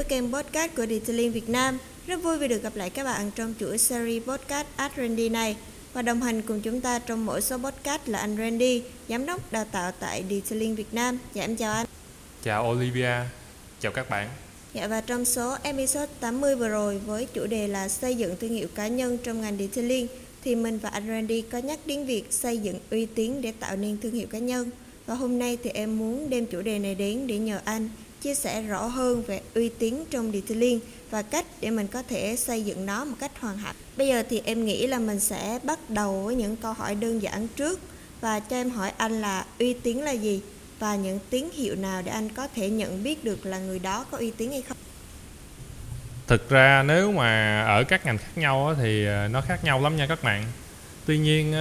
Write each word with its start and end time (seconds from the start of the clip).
với 0.00 0.04
kênh 0.08 0.32
podcast 0.32 0.74
của 0.76 0.86
Detailing 0.86 1.32
Việt 1.32 1.48
Nam. 1.48 1.78
Rất 2.06 2.22
vui 2.22 2.38
vì 2.38 2.48
được 2.48 2.62
gặp 2.62 2.76
lại 2.76 2.90
các 2.90 3.04
bạn 3.04 3.30
trong 3.30 3.54
chuỗi 3.60 3.78
series 3.78 4.22
podcast 4.24 4.66
Art 4.76 4.92
Randy 4.96 5.28
này. 5.28 5.56
Và 5.92 6.02
đồng 6.02 6.22
hành 6.22 6.42
cùng 6.42 6.60
chúng 6.60 6.80
ta 6.80 6.98
trong 6.98 7.26
mỗi 7.26 7.42
số 7.42 7.58
podcast 7.58 8.00
là 8.06 8.18
anh 8.18 8.36
Randy, 8.36 8.82
giám 9.08 9.26
đốc 9.26 9.52
đào 9.52 9.64
tạo 9.72 9.92
tại 10.00 10.24
Detailing 10.30 10.74
Việt 10.74 10.94
Nam. 10.94 11.18
Dạ 11.34 11.44
em 11.44 11.56
chào 11.56 11.72
anh. 11.72 11.86
Chào 12.42 12.70
Olivia, 12.70 13.14
chào 13.80 13.92
các 13.92 14.10
bạn. 14.10 14.28
Dạ 14.74 14.86
và 14.86 15.00
trong 15.00 15.24
số 15.24 15.56
episode 15.62 16.12
80 16.20 16.56
vừa 16.56 16.68
rồi 16.68 16.98
với 16.98 17.26
chủ 17.34 17.46
đề 17.46 17.68
là 17.68 17.88
xây 17.88 18.14
dựng 18.14 18.36
thương 18.40 18.52
hiệu 18.52 18.68
cá 18.74 18.88
nhân 18.88 19.18
trong 19.18 19.40
ngành 19.40 19.58
detailing 19.58 20.06
thì 20.44 20.54
mình 20.54 20.78
và 20.78 20.88
anh 20.88 21.08
Randy 21.08 21.40
có 21.40 21.58
nhắc 21.58 21.78
đến 21.86 22.06
việc 22.06 22.24
xây 22.30 22.58
dựng 22.58 22.78
uy 22.90 23.06
tín 23.06 23.42
để 23.42 23.52
tạo 23.60 23.76
nên 23.76 23.98
thương 24.00 24.12
hiệu 24.12 24.26
cá 24.30 24.38
nhân. 24.38 24.70
Và 25.06 25.14
hôm 25.14 25.38
nay 25.38 25.58
thì 25.62 25.70
em 25.70 25.98
muốn 25.98 26.30
đem 26.30 26.46
chủ 26.46 26.62
đề 26.62 26.78
này 26.78 26.94
đến 26.94 27.26
để 27.26 27.38
nhờ 27.38 27.60
anh 27.64 27.88
chia 28.22 28.34
sẻ 28.34 28.62
rõ 28.62 28.86
hơn 28.86 29.22
về 29.22 29.40
uy 29.54 29.68
tín 29.68 30.04
trong 30.10 30.32
detailing 30.32 30.80
và 31.10 31.22
cách 31.22 31.46
để 31.60 31.70
mình 31.70 31.86
có 31.86 32.02
thể 32.02 32.36
xây 32.36 32.62
dựng 32.62 32.86
nó 32.86 33.04
một 33.04 33.16
cách 33.20 33.30
hoàn 33.40 33.58
hảo. 33.58 33.72
Bây 33.96 34.08
giờ 34.08 34.22
thì 34.30 34.42
em 34.44 34.64
nghĩ 34.64 34.86
là 34.86 34.98
mình 34.98 35.20
sẽ 35.20 35.58
bắt 35.62 35.90
đầu 35.90 36.22
với 36.22 36.34
những 36.34 36.56
câu 36.56 36.72
hỏi 36.72 36.94
đơn 36.94 37.22
giản 37.22 37.48
trước 37.48 37.80
và 38.20 38.40
cho 38.40 38.56
em 38.56 38.70
hỏi 38.70 38.92
anh 38.96 39.20
là 39.20 39.46
uy 39.58 39.72
tín 39.72 39.98
là 39.98 40.10
gì 40.10 40.40
và 40.78 40.96
những 40.96 41.18
tín 41.30 41.48
hiệu 41.54 41.74
nào 41.74 42.02
để 42.02 42.12
anh 42.12 42.28
có 42.28 42.48
thể 42.54 42.70
nhận 42.70 43.02
biết 43.02 43.24
được 43.24 43.46
là 43.46 43.58
người 43.58 43.78
đó 43.78 44.06
có 44.10 44.18
uy 44.18 44.30
tín 44.30 44.50
hay 44.50 44.62
không. 44.62 44.76
Thực 46.26 46.48
ra 46.48 46.82
nếu 46.82 47.12
mà 47.12 47.60
ở 47.62 47.84
các 47.84 48.06
ngành 48.06 48.18
khác 48.18 48.30
nhau 48.38 48.74
thì 48.78 49.06
ờ, 49.06 49.28
nó 49.28 49.40
khác 49.40 49.64
nhau 49.64 49.80
lắm 49.80 49.96
nha 49.96 50.06
các 50.06 50.22
bạn. 50.22 50.44
Tuy 51.06 51.18
nhiên 51.18 51.54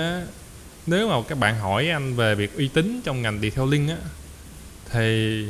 nếu 0.85 1.09
mà 1.09 1.15
các 1.27 1.37
bạn 1.37 1.55
hỏi 1.59 1.89
anh 1.89 2.15
về 2.15 2.35
việc 2.35 2.57
uy 2.57 2.67
tín 2.67 3.01
trong 3.03 3.21
ngành 3.21 3.39
detailing 3.41 3.89
á, 3.89 3.97
thì 4.91 5.45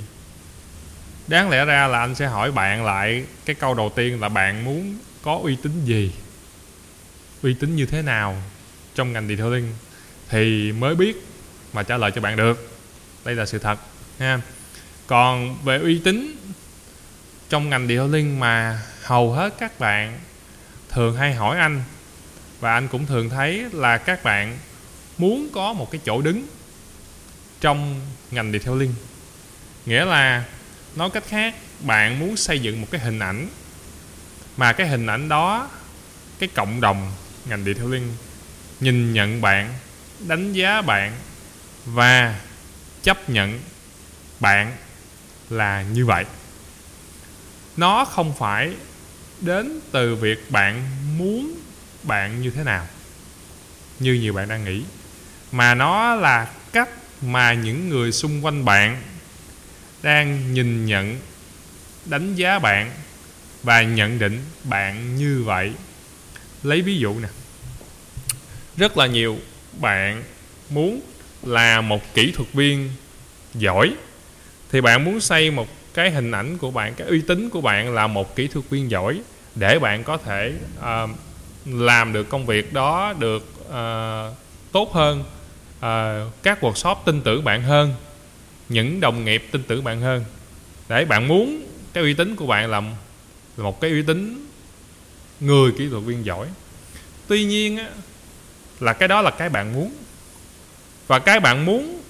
đáng 1.29 1.49
lẽ 1.49 1.65
ra 1.65 1.87
là 1.87 1.99
anh 1.99 2.15
sẽ 2.15 2.27
hỏi 2.27 2.51
bạn 2.51 2.85
lại 2.85 3.25
cái 3.45 3.55
câu 3.55 3.73
đầu 3.73 3.91
tiên 3.95 4.21
là 4.21 4.29
bạn 4.29 4.65
muốn 4.65 4.97
có 5.21 5.39
uy 5.43 5.57
tín 5.63 5.85
gì? 5.85 6.11
Uy 7.43 7.53
tín 7.53 7.75
như 7.75 7.85
thế 7.85 8.01
nào 8.01 8.41
trong 8.95 9.13
ngành 9.13 9.27
detailing? 9.27 9.73
Thì 10.29 10.71
mới 10.71 10.95
biết 10.95 11.25
mà 11.73 11.83
trả 11.83 11.97
lời 11.97 12.11
cho 12.15 12.21
bạn 12.21 12.35
được. 12.35 12.79
Đây 13.25 13.35
là 13.35 13.45
sự 13.45 13.59
thật, 13.59 13.79
ha. 14.19 14.41
Còn 15.07 15.57
về 15.63 15.77
uy 15.77 16.01
tín 16.03 16.35
trong 17.49 17.69
ngành 17.69 17.87
detailing 17.87 18.39
mà 18.39 18.81
hầu 19.03 19.33
hết 19.33 19.53
các 19.59 19.79
bạn 19.79 20.19
thường 20.89 21.15
hay 21.15 21.33
hỏi 21.33 21.57
anh, 21.57 21.83
và 22.59 22.73
anh 22.73 22.87
cũng 22.87 23.05
thường 23.05 23.29
thấy 23.29 23.65
là 23.71 23.97
các 23.97 24.23
bạn 24.23 24.57
muốn 25.17 25.49
có 25.53 25.73
một 25.73 25.91
cái 25.91 26.01
chỗ 26.05 26.21
đứng 26.21 26.47
trong 27.61 28.01
ngành 28.31 28.51
detailing. 28.51 28.93
Nghĩa 29.85 30.05
là 30.05 30.43
nói 30.99 31.09
cách 31.09 31.23
khác, 31.27 31.55
bạn 31.79 32.19
muốn 32.19 32.37
xây 32.37 32.59
dựng 32.59 32.81
một 32.81 32.87
cái 32.91 33.01
hình 33.01 33.19
ảnh, 33.19 33.47
mà 34.57 34.73
cái 34.73 34.87
hình 34.87 35.07
ảnh 35.07 35.29
đó, 35.29 35.69
cái 36.39 36.49
cộng 36.55 36.81
đồng 36.81 37.11
ngành 37.45 37.63
detailing 37.65 38.15
nhìn 38.79 39.13
nhận 39.13 39.41
bạn, 39.41 39.73
đánh 40.19 40.53
giá 40.53 40.81
bạn 40.81 41.13
và 41.85 42.39
chấp 43.03 43.29
nhận 43.29 43.59
bạn 44.39 44.75
là 45.49 45.81
như 45.81 46.05
vậy. 46.05 46.25
Nó 47.77 48.05
không 48.05 48.33
phải 48.37 48.73
đến 49.41 49.79
từ 49.91 50.15
việc 50.15 50.51
bạn 50.51 50.83
muốn 51.17 51.59
bạn 52.03 52.41
như 52.41 52.51
thế 52.51 52.63
nào, 52.63 52.87
như 53.99 54.13
nhiều 54.13 54.33
bạn 54.33 54.47
đang 54.47 54.65
nghĩ, 54.65 54.83
mà 55.51 55.75
nó 55.75 56.15
là 56.15 56.47
cách 56.71 56.89
mà 57.21 57.53
những 57.53 57.89
người 57.89 58.11
xung 58.11 58.45
quanh 58.45 58.65
bạn 58.65 59.01
đang 60.01 60.53
nhìn 60.53 60.85
nhận 60.85 61.17
đánh 62.05 62.35
giá 62.35 62.59
bạn 62.59 62.91
và 63.63 63.81
nhận 63.81 64.19
định 64.19 64.39
bạn 64.63 65.15
như 65.15 65.43
vậy. 65.45 65.73
Lấy 66.63 66.81
ví 66.81 66.97
dụ 66.97 67.19
nè. 67.19 67.27
Rất 68.77 68.97
là 68.97 69.07
nhiều 69.07 69.37
bạn 69.79 70.23
muốn 70.69 71.01
là 71.43 71.81
một 71.81 72.13
kỹ 72.13 72.31
thuật 72.31 72.53
viên 72.53 72.89
giỏi 73.53 73.93
thì 74.71 74.81
bạn 74.81 75.03
muốn 75.03 75.19
xây 75.19 75.51
một 75.51 75.67
cái 75.93 76.11
hình 76.11 76.31
ảnh 76.31 76.57
của 76.57 76.71
bạn 76.71 76.93
cái 76.93 77.07
uy 77.07 77.21
tín 77.21 77.49
của 77.49 77.61
bạn 77.61 77.93
là 77.93 78.07
một 78.07 78.35
kỹ 78.35 78.47
thuật 78.47 78.69
viên 78.69 78.91
giỏi 78.91 79.21
để 79.55 79.79
bạn 79.79 80.03
có 80.03 80.17
thể 80.17 80.53
uh, 80.79 81.09
làm 81.65 82.13
được 82.13 82.29
công 82.29 82.45
việc 82.45 82.73
đó 82.73 83.13
được 83.19 83.53
uh, 83.67 84.37
tốt 84.71 84.93
hơn 84.93 85.23
uh, 85.77 86.43
các 86.43 86.63
workshop 86.63 86.95
tin 87.05 87.21
tưởng 87.21 87.43
bạn 87.43 87.63
hơn 87.63 87.93
những 88.69 88.99
đồng 88.99 89.25
nghiệp 89.25 89.47
tin 89.51 89.63
tưởng 89.63 89.83
bạn 89.83 90.01
hơn. 90.01 90.25
Để 90.89 91.05
bạn 91.05 91.27
muốn 91.27 91.67
cái 91.93 92.03
uy 92.03 92.13
tín 92.13 92.35
của 92.35 92.47
bạn 92.47 92.69
là 92.69 92.81
một 93.57 93.81
cái 93.81 93.91
uy 93.91 94.01
tín 94.01 94.47
người 95.39 95.71
kỹ 95.77 95.89
thuật 95.89 96.03
viên 96.03 96.25
giỏi. 96.25 96.47
Tuy 97.27 97.45
nhiên 97.45 97.77
á, 97.77 97.89
là 98.79 98.93
cái 98.93 99.07
đó 99.07 99.21
là 99.21 99.31
cái 99.31 99.49
bạn 99.49 99.73
muốn. 99.73 99.93
Và 101.07 101.19
cái 101.19 101.39
bạn 101.39 101.65
muốn 101.65 102.01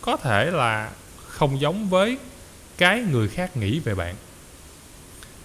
có 0.00 0.16
thể 0.16 0.50
là 0.50 0.90
không 1.26 1.60
giống 1.60 1.88
với 1.88 2.18
cái 2.78 3.00
người 3.12 3.28
khác 3.28 3.56
nghĩ 3.56 3.78
về 3.78 3.94
bạn. 3.94 4.14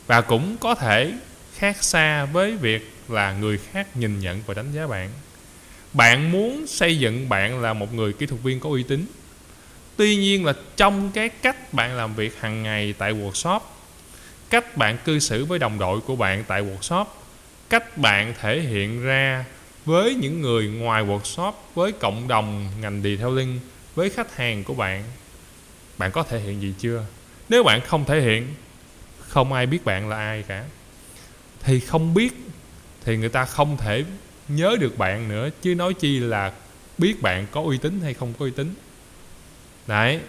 Và 0.08 0.22
cũng 0.22 0.58
có 0.58 0.76
thể 0.76 1.14
khác 1.56 1.84
xa 1.84 2.26
với 2.26 2.58
việc 2.58 2.92
là 3.10 3.34
người 3.34 3.58
khác 3.58 3.98
nhìn 3.98 4.20
nhận 4.20 4.42
và 4.46 4.54
đánh 4.54 4.72
giá 4.74 4.88
bạn. 4.88 5.10
Bạn 5.94 6.32
muốn 6.32 6.68
xây 6.68 7.00
dựng 7.00 7.30
bạn 7.30 7.62
là 7.62 7.74
một 7.74 7.94
người 7.94 8.14
kỹ 8.14 8.26
thuật 8.26 8.42
viên 8.42 8.60
có 8.60 8.70
uy 8.70 8.84
tín 8.84 9.06
tuy 10.02 10.16
nhiên 10.16 10.46
là 10.46 10.54
trong 10.78 11.12
cái 11.12 11.30
cách 11.30 11.74
bạn 11.74 11.98
làm 11.98 12.16
việc 12.16 12.40
hàng 12.40 12.64
ngày 12.64 12.94
tại 12.98 13.14
workshop, 13.14 13.60
cách 14.50 14.78
bạn 14.78 14.98
cư 15.06 15.20
xử 15.20 15.46
với 15.46 15.60
đồng 15.60 15.80
đội 15.80 16.02
của 16.02 16.16
bạn 16.16 16.44
tại 16.48 16.64
workshop, 16.64 17.06
cách 17.70 17.98
bạn 17.98 18.34
thể 18.42 18.60
hiện 18.62 19.04
ra 19.04 19.46
với 19.86 20.16
những 20.16 20.42
người 20.42 20.68
ngoài 20.68 21.04
workshop, 21.04 21.54
với 21.76 21.92
cộng 21.92 22.28
đồng 22.28 22.68
ngành 22.82 23.02
detailing, 23.04 23.60
với 23.96 24.10
khách 24.10 24.36
hàng 24.36 24.64
của 24.64 24.74
bạn 24.74 25.04
bạn 25.98 26.12
có 26.12 26.24
thể 26.24 26.40
hiện 26.40 26.62
gì 26.62 26.74
chưa? 26.80 27.06
Nếu 27.50 27.64
bạn 27.64 27.82
không 27.82 28.06
thể 28.06 28.22
hiện, 28.22 28.48
không 29.20 29.54
ai 29.54 29.66
biết 29.66 29.86
bạn 29.86 30.10
là 30.10 30.16
ai 30.16 30.44
cả. 30.48 30.64
Thì 31.64 31.80
không 31.80 32.14
biết 32.14 32.34
thì 33.06 33.18
người 33.18 33.30
ta 33.30 33.46
không 33.46 33.78
thể 33.78 34.04
nhớ 34.48 34.78
được 34.80 34.98
bạn 34.98 35.30
nữa, 35.30 35.50
chứ 35.62 35.76
nói 35.76 35.94
chi 35.94 36.20
là 36.20 36.52
biết 36.98 37.22
bạn 37.22 37.48
có 37.52 37.62
uy 37.62 37.78
tín 37.78 38.00
hay 38.04 38.14
không 38.14 38.34
có 38.40 38.46
uy 38.46 38.52
tín 38.52 38.74
đấy. 39.92 40.20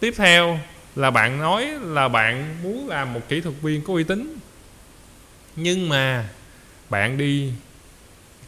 Tiếp 0.00 0.14
theo 0.16 0.60
là 0.96 1.10
bạn 1.10 1.38
nói 1.40 1.66
là 1.80 2.08
bạn 2.08 2.62
muốn 2.62 2.88
làm 2.88 3.12
một 3.12 3.20
kỹ 3.28 3.40
thuật 3.40 3.54
viên 3.62 3.84
có 3.84 3.92
uy 3.92 4.04
tín. 4.04 4.38
Nhưng 5.56 5.88
mà 5.88 6.28
bạn 6.90 7.18
đi 7.18 7.52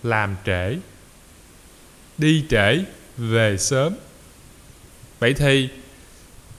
làm 0.02 0.36
trễ. 0.46 0.76
Đi 2.18 2.44
trễ 2.50 2.84
về 3.16 3.56
sớm. 3.58 3.94
Vậy 5.18 5.34
thì 5.34 5.68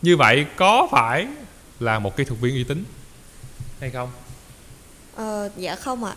như 0.02 0.18
vậy 0.18 0.46
có 0.56 0.88
phải 0.92 1.28
là 1.80 2.00
một 2.00 2.18
kỹ 2.18 2.24
thuật 2.24 2.40
viên 2.40 2.56
uy 2.56 2.64
tín 2.64 2.84
hay 3.80 3.90
không? 3.90 4.12
Ờ 5.16 5.50
dạ 5.58 5.76
không 5.76 6.04
ạ. 6.04 6.16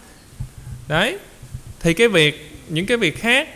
Đấy. 0.89 1.19
Thì 1.81 1.95
cái 1.95 2.09
việc 2.09 2.59
những 2.69 2.87
cái 2.87 2.97
việc 2.97 3.21
khác 3.21 3.49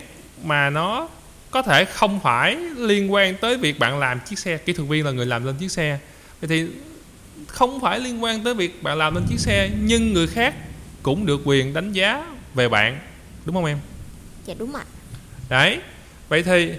mà 0.45 0.71
nó 0.71 1.09
có 1.53 1.63
thể 1.63 1.85
không 1.85 2.21
phải 2.21 2.57
liên 2.77 3.13
quan 3.13 3.35
tới 3.35 3.57
việc 3.57 3.79
bạn 3.79 3.99
làm 3.99 4.21
chiếc 4.21 4.39
xe 4.39 4.57
kỹ 4.57 4.73
thuật 4.73 4.89
viên 4.89 5.05
là 5.05 5.11
người 5.11 5.27
làm 5.27 5.45
lên 5.45 5.57
chiếc 5.57 5.71
xe. 5.71 5.99
Vậy 6.41 6.49
thì 6.49 6.67
không 7.47 7.81
phải 7.81 8.01
liên 8.01 8.23
quan 8.23 8.45
tới 8.45 8.55
việc 8.55 8.83
bạn 8.83 8.99
làm 8.99 9.15
lên 9.15 9.25
chiếc 9.29 9.39
xe 9.41 9.71
nhưng 9.83 10.13
người 10.13 10.27
khác 10.27 10.55
cũng 11.03 11.27
được 11.27 11.41
quyền 11.45 11.75
đánh 11.75 11.93
giá 11.93 12.25
về 12.55 12.69
bạn. 12.69 12.99
Đúng 13.45 13.55
không 13.55 13.65
em? 13.65 13.79
Dạ 14.45 14.55
đúng 14.59 14.75
ạ. 14.75 14.85
Đấy. 15.49 15.79
Vậy 16.29 16.43
thì 16.43 16.73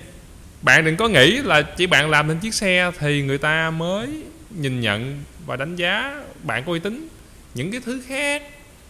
bạn 0.61 0.85
đừng 0.85 0.97
có 0.97 1.07
nghĩ 1.07 1.37
là 1.37 1.61
chỉ 1.61 1.87
bạn 1.87 2.09
làm 2.09 2.27
lên 2.27 2.39
chiếc 2.39 2.53
xe 2.53 2.91
thì 2.99 3.21
người 3.21 3.37
ta 3.37 3.71
mới 3.71 4.23
nhìn 4.49 4.81
nhận 4.81 5.23
và 5.45 5.55
đánh 5.55 5.75
giá 5.75 6.21
bạn 6.43 6.63
có 6.65 6.71
uy 6.71 6.79
tín. 6.79 7.07
Những 7.53 7.71
cái 7.71 7.81
thứ 7.85 8.01
khác 8.07 8.43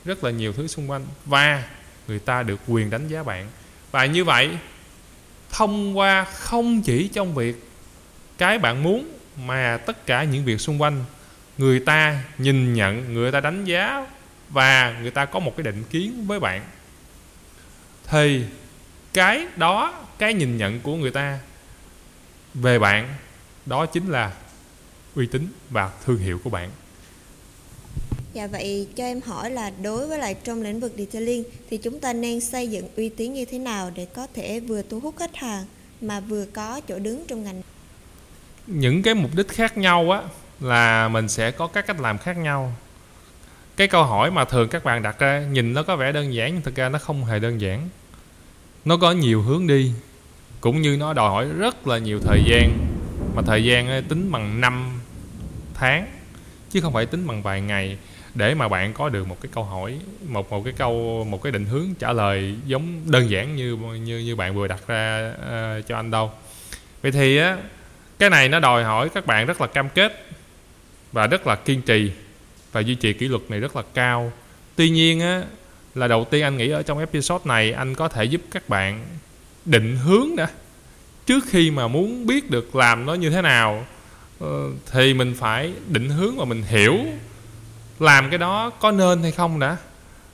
rất 0.06 0.24
là 0.24 0.32
nhiều 0.32 0.54
thứ 0.54 0.68
xung 0.68 0.92
quanh. 0.92 1.06
Và 1.26 1.64
người 2.08 2.20
ta 2.20 2.44
được 2.44 2.60
quyền 2.68 2.90
đánh 2.90 3.08
giá 3.08 3.24
bạn. 3.24 3.48
Và 3.92 4.06
như 4.06 4.24
vậy 4.24 4.50
thông 5.54 5.98
qua 5.98 6.24
không 6.24 6.82
chỉ 6.82 7.08
trong 7.08 7.36
việc 7.36 7.70
cái 8.38 8.60
bạn 8.60 8.84
muốn 8.84 9.18
mà 9.46 9.78
tất 9.78 10.06
cả 10.06 10.24
những 10.24 10.46
việc 10.46 10.62
xung 10.62 10.82
quanh, 10.82 11.06
người 11.58 11.80
ta 11.80 12.24
nhìn 12.38 12.74
nhận, 12.74 13.14
người 13.14 13.32
ta 13.32 13.40
đánh 13.40 13.66
giá 13.66 14.08
và 14.50 15.00
người 15.02 15.12
ta 15.12 15.26
có 15.26 15.40
một 15.40 15.54
cái 15.58 15.64
định 15.64 15.84
kiến 15.84 16.28
với 16.28 16.40
bạn, 16.40 16.62
thì 18.08 18.44
cái 19.14 19.48
đó, 19.56 20.06
cái 20.18 20.34
nhìn 20.34 20.58
nhận 20.58 20.80
của 20.80 20.96
người 20.96 21.12
ta 21.12 21.40
về 22.54 22.80
bạn, 22.80 23.16
đó 23.66 23.86
chính 23.86 24.08
là 24.12 24.32
uy 25.16 25.28
tín 25.28 25.48
và 25.70 25.92
thương 26.06 26.18
hiệu 26.18 26.40
của 26.44 26.50
bạn. 26.50 26.70
Dạ 28.34 28.48
vậy 28.48 28.88
cho 28.96 29.04
em 29.04 29.22
hỏi 29.22 29.50
là 29.50 29.72
đối 29.82 30.08
với 30.08 30.20
lại 30.20 30.36
trong 30.44 30.62
lĩnh 30.62 30.80
vực 30.80 30.94
detailing 30.98 31.44
thì 31.70 31.78
chúng 31.78 32.00
ta 32.00 32.14
nên 32.14 32.42
xây 32.42 32.68
dựng 32.68 32.88
uy 32.98 33.10
tín 33.10 33.34
như 33.34 33.46
thế 33.46 33.60
nào 33.60 33.92
để 33.96 34.06
có 34.06 34.28
thể 34.34 34.60
vừa 34.60 34.82
thu 34.82 35.00
hút 35.00 35.16
khách 35.18 35.36
hàng 35.36 35.66
mà 36.02 36.20
vừa 36.20 36.46
có 36.46 36.82
chỗ 36.88 37.00
đứng 37.00 37.26
trong 37.28 37.44
ngành? 37.44 37.62
Những 38.68 39.04
cái 39.04 39.14
mục 39.14 39.32
đích 39.36 39.48
khác 39.48 39.78
nhau 39.78 40.12
á, 40.12 40.22
là 40.60 41.08
mình 41.08 41.30
sẽ 41.30 41.52
có 41.52 41.68
các 41.68 41.88
cách 41.88 42.00
làm 42.00 42.18
khác 42.18 42.38
nhau. 42.38 42.74
Cái 43.76 43.88
câu 43.88 44.04
hỏi 44.04 44.32
mà 44.32 44.46
thường 44.46 44.70
các 44.70 44.84
bạn 44.84 45.04
đặt 45.04 45.20
ra, 45.20 45.40
nhìn 45.52 45.74
nó 45.74 45.84
có 45.84 45.96
vẻ 45.96 46.12
đơn 46.12 46.34
giản 46.34 46.54
nhưng 46.54 46.62
thực 46.62 46.76
ra 46.76 46.90
nó 46.90 47.00
không 47.00 47.26
hề 47.26 47.40
đơn 47.40 47.62
giản. 47.62 47.90
Nó 48.86 48.98
có 48.98 49.12
nhiều 49.12 49.42
hướng 49.42 49.68
đi, 49.68 49.92
cũng 50.62 50.82
như 50.82 50.98
nó 50.98 51.14
đòi 51.14 51.30
hỏi 51.30 51.48
rất 51.58 51.88
là 51.88 51.98
nhiều 51.98 52.20
thời 52.20 52.44
gian, 52.48 52.78
mà 53.36 53.42
thời 53.42 53.64
gian 53.64 54.04
tính 54.10 54.32
bằng 54.32 54.62
năm 54.62 55.02
tháng, 55.74 56.08
chứ 56.72 56.82
không 56.82 56.94
phải 56.94 57.06
tính 57.06 57.28
bằng 57.28 57.42
vài 57.42 57.62
ngày 57.62 57.98
để 58.36 58.56
mà 58.56 58.68
bạn 58.68 58.94
có 58.94 59.10
được 59.10 59.28
một 59.28 59.38
cái 59.42 59.50
câu 59.56 59.64
hỏi 59.64 60.00
một 60.28 60.52
một 60.52 60.64
cái 60.64 60.74
câu 60.78 61.26
một 61.30 61.44
cái 61.44 61.52
định 61.52 61.66
hướng 61.66 61.94
trả 62.00 62.14
lời 62.14 62.56
giống 62.66 63.02
đơn 63.06 63.30
giản 63.30 63.56
như 63.56 63.76
như 63.76 64.20
như 64.20 64.36
bạn 64.36 64.56
vừa 64.56 64.68
đặt 64.68 64.88
ra 64.88 65.34
uh, 65.34 65.88
cho 65.88 65.96
anh 65.96 66.12
đâu. 66.12 66.32
Vậy 67.02 67.12
thì 67.12 67.38
á 67.38 67.58
cái 68.20 68.30
này 68.30 68.50
nó 68.50 68.60
đòi 68.60 68.84
hỏi 68.84 69.10
các 69.10 69.26
bạn 69.26 69.46
rất 69.46 69.62
là 69.62 69.68
cam 69.68 69.90
kết 69.90 70.26
và 71.12 71.28
rất 71.28 71.48
là 71.48 71.56
kiên 71.56 71.82
trì 71.82 72.12
và 72.72 72.82
duy 72.82 72.96
trì 72.96 73.14
kỷ 73.14 73.28
luật 73.28 73.42
này 73.50 73.60
rất 73.60 73.76
là 73.76 73.84
cao. 73.94 74.32
Tuy 74.76 74.90
nhiên 74.90 75.20
á 75.20 75.44
là 75.96 76.08
đầu 76.08 76.26
tiên 76.26 76.44
anh 76.44 76.58
nghĩ 76.58 76.70
ở 76.70 76.84
trong 76.84 77.00
episode 77.00 77.46
này 77.46 77.72
anh 77.72 77.96
có 77.96 78.08
thể 78.08 78.24
giúp 78.24 78.42
các 78.52 78.70
bạn 78.70 79.06
định 79.66 79.98
hướng 79.98 80.36
đã. 80.36 80.48
Trước 81.26 81.44
khi 81.48 81.72
mà 81.72 81.88
muốn 81.88 82.28
biết 82.28 82.50
được 82.50 82.76
làm 82.76 83.06
nó 83.06 83.14
như 83.14 83.30
thế 83.30 83.42
nào 83.42 83.86
ờ, 84.40 84.70
thì 84.92 85.14
mình 85.14 85.36
phải 85.40 85.74
định 85.88 86.10
hướng 86.10 86.38
và 86.38 86.46
mình 86.46 86.64
hiểu 86.64 87.00
làm 88.00 88.30
cái 88.30 88.38
đó 88.38 88.70
có 88.70 88.92
nên 88.92 89.22
hay 89.22 89.32
không 89.32 89.60
đã? 89.60 89.78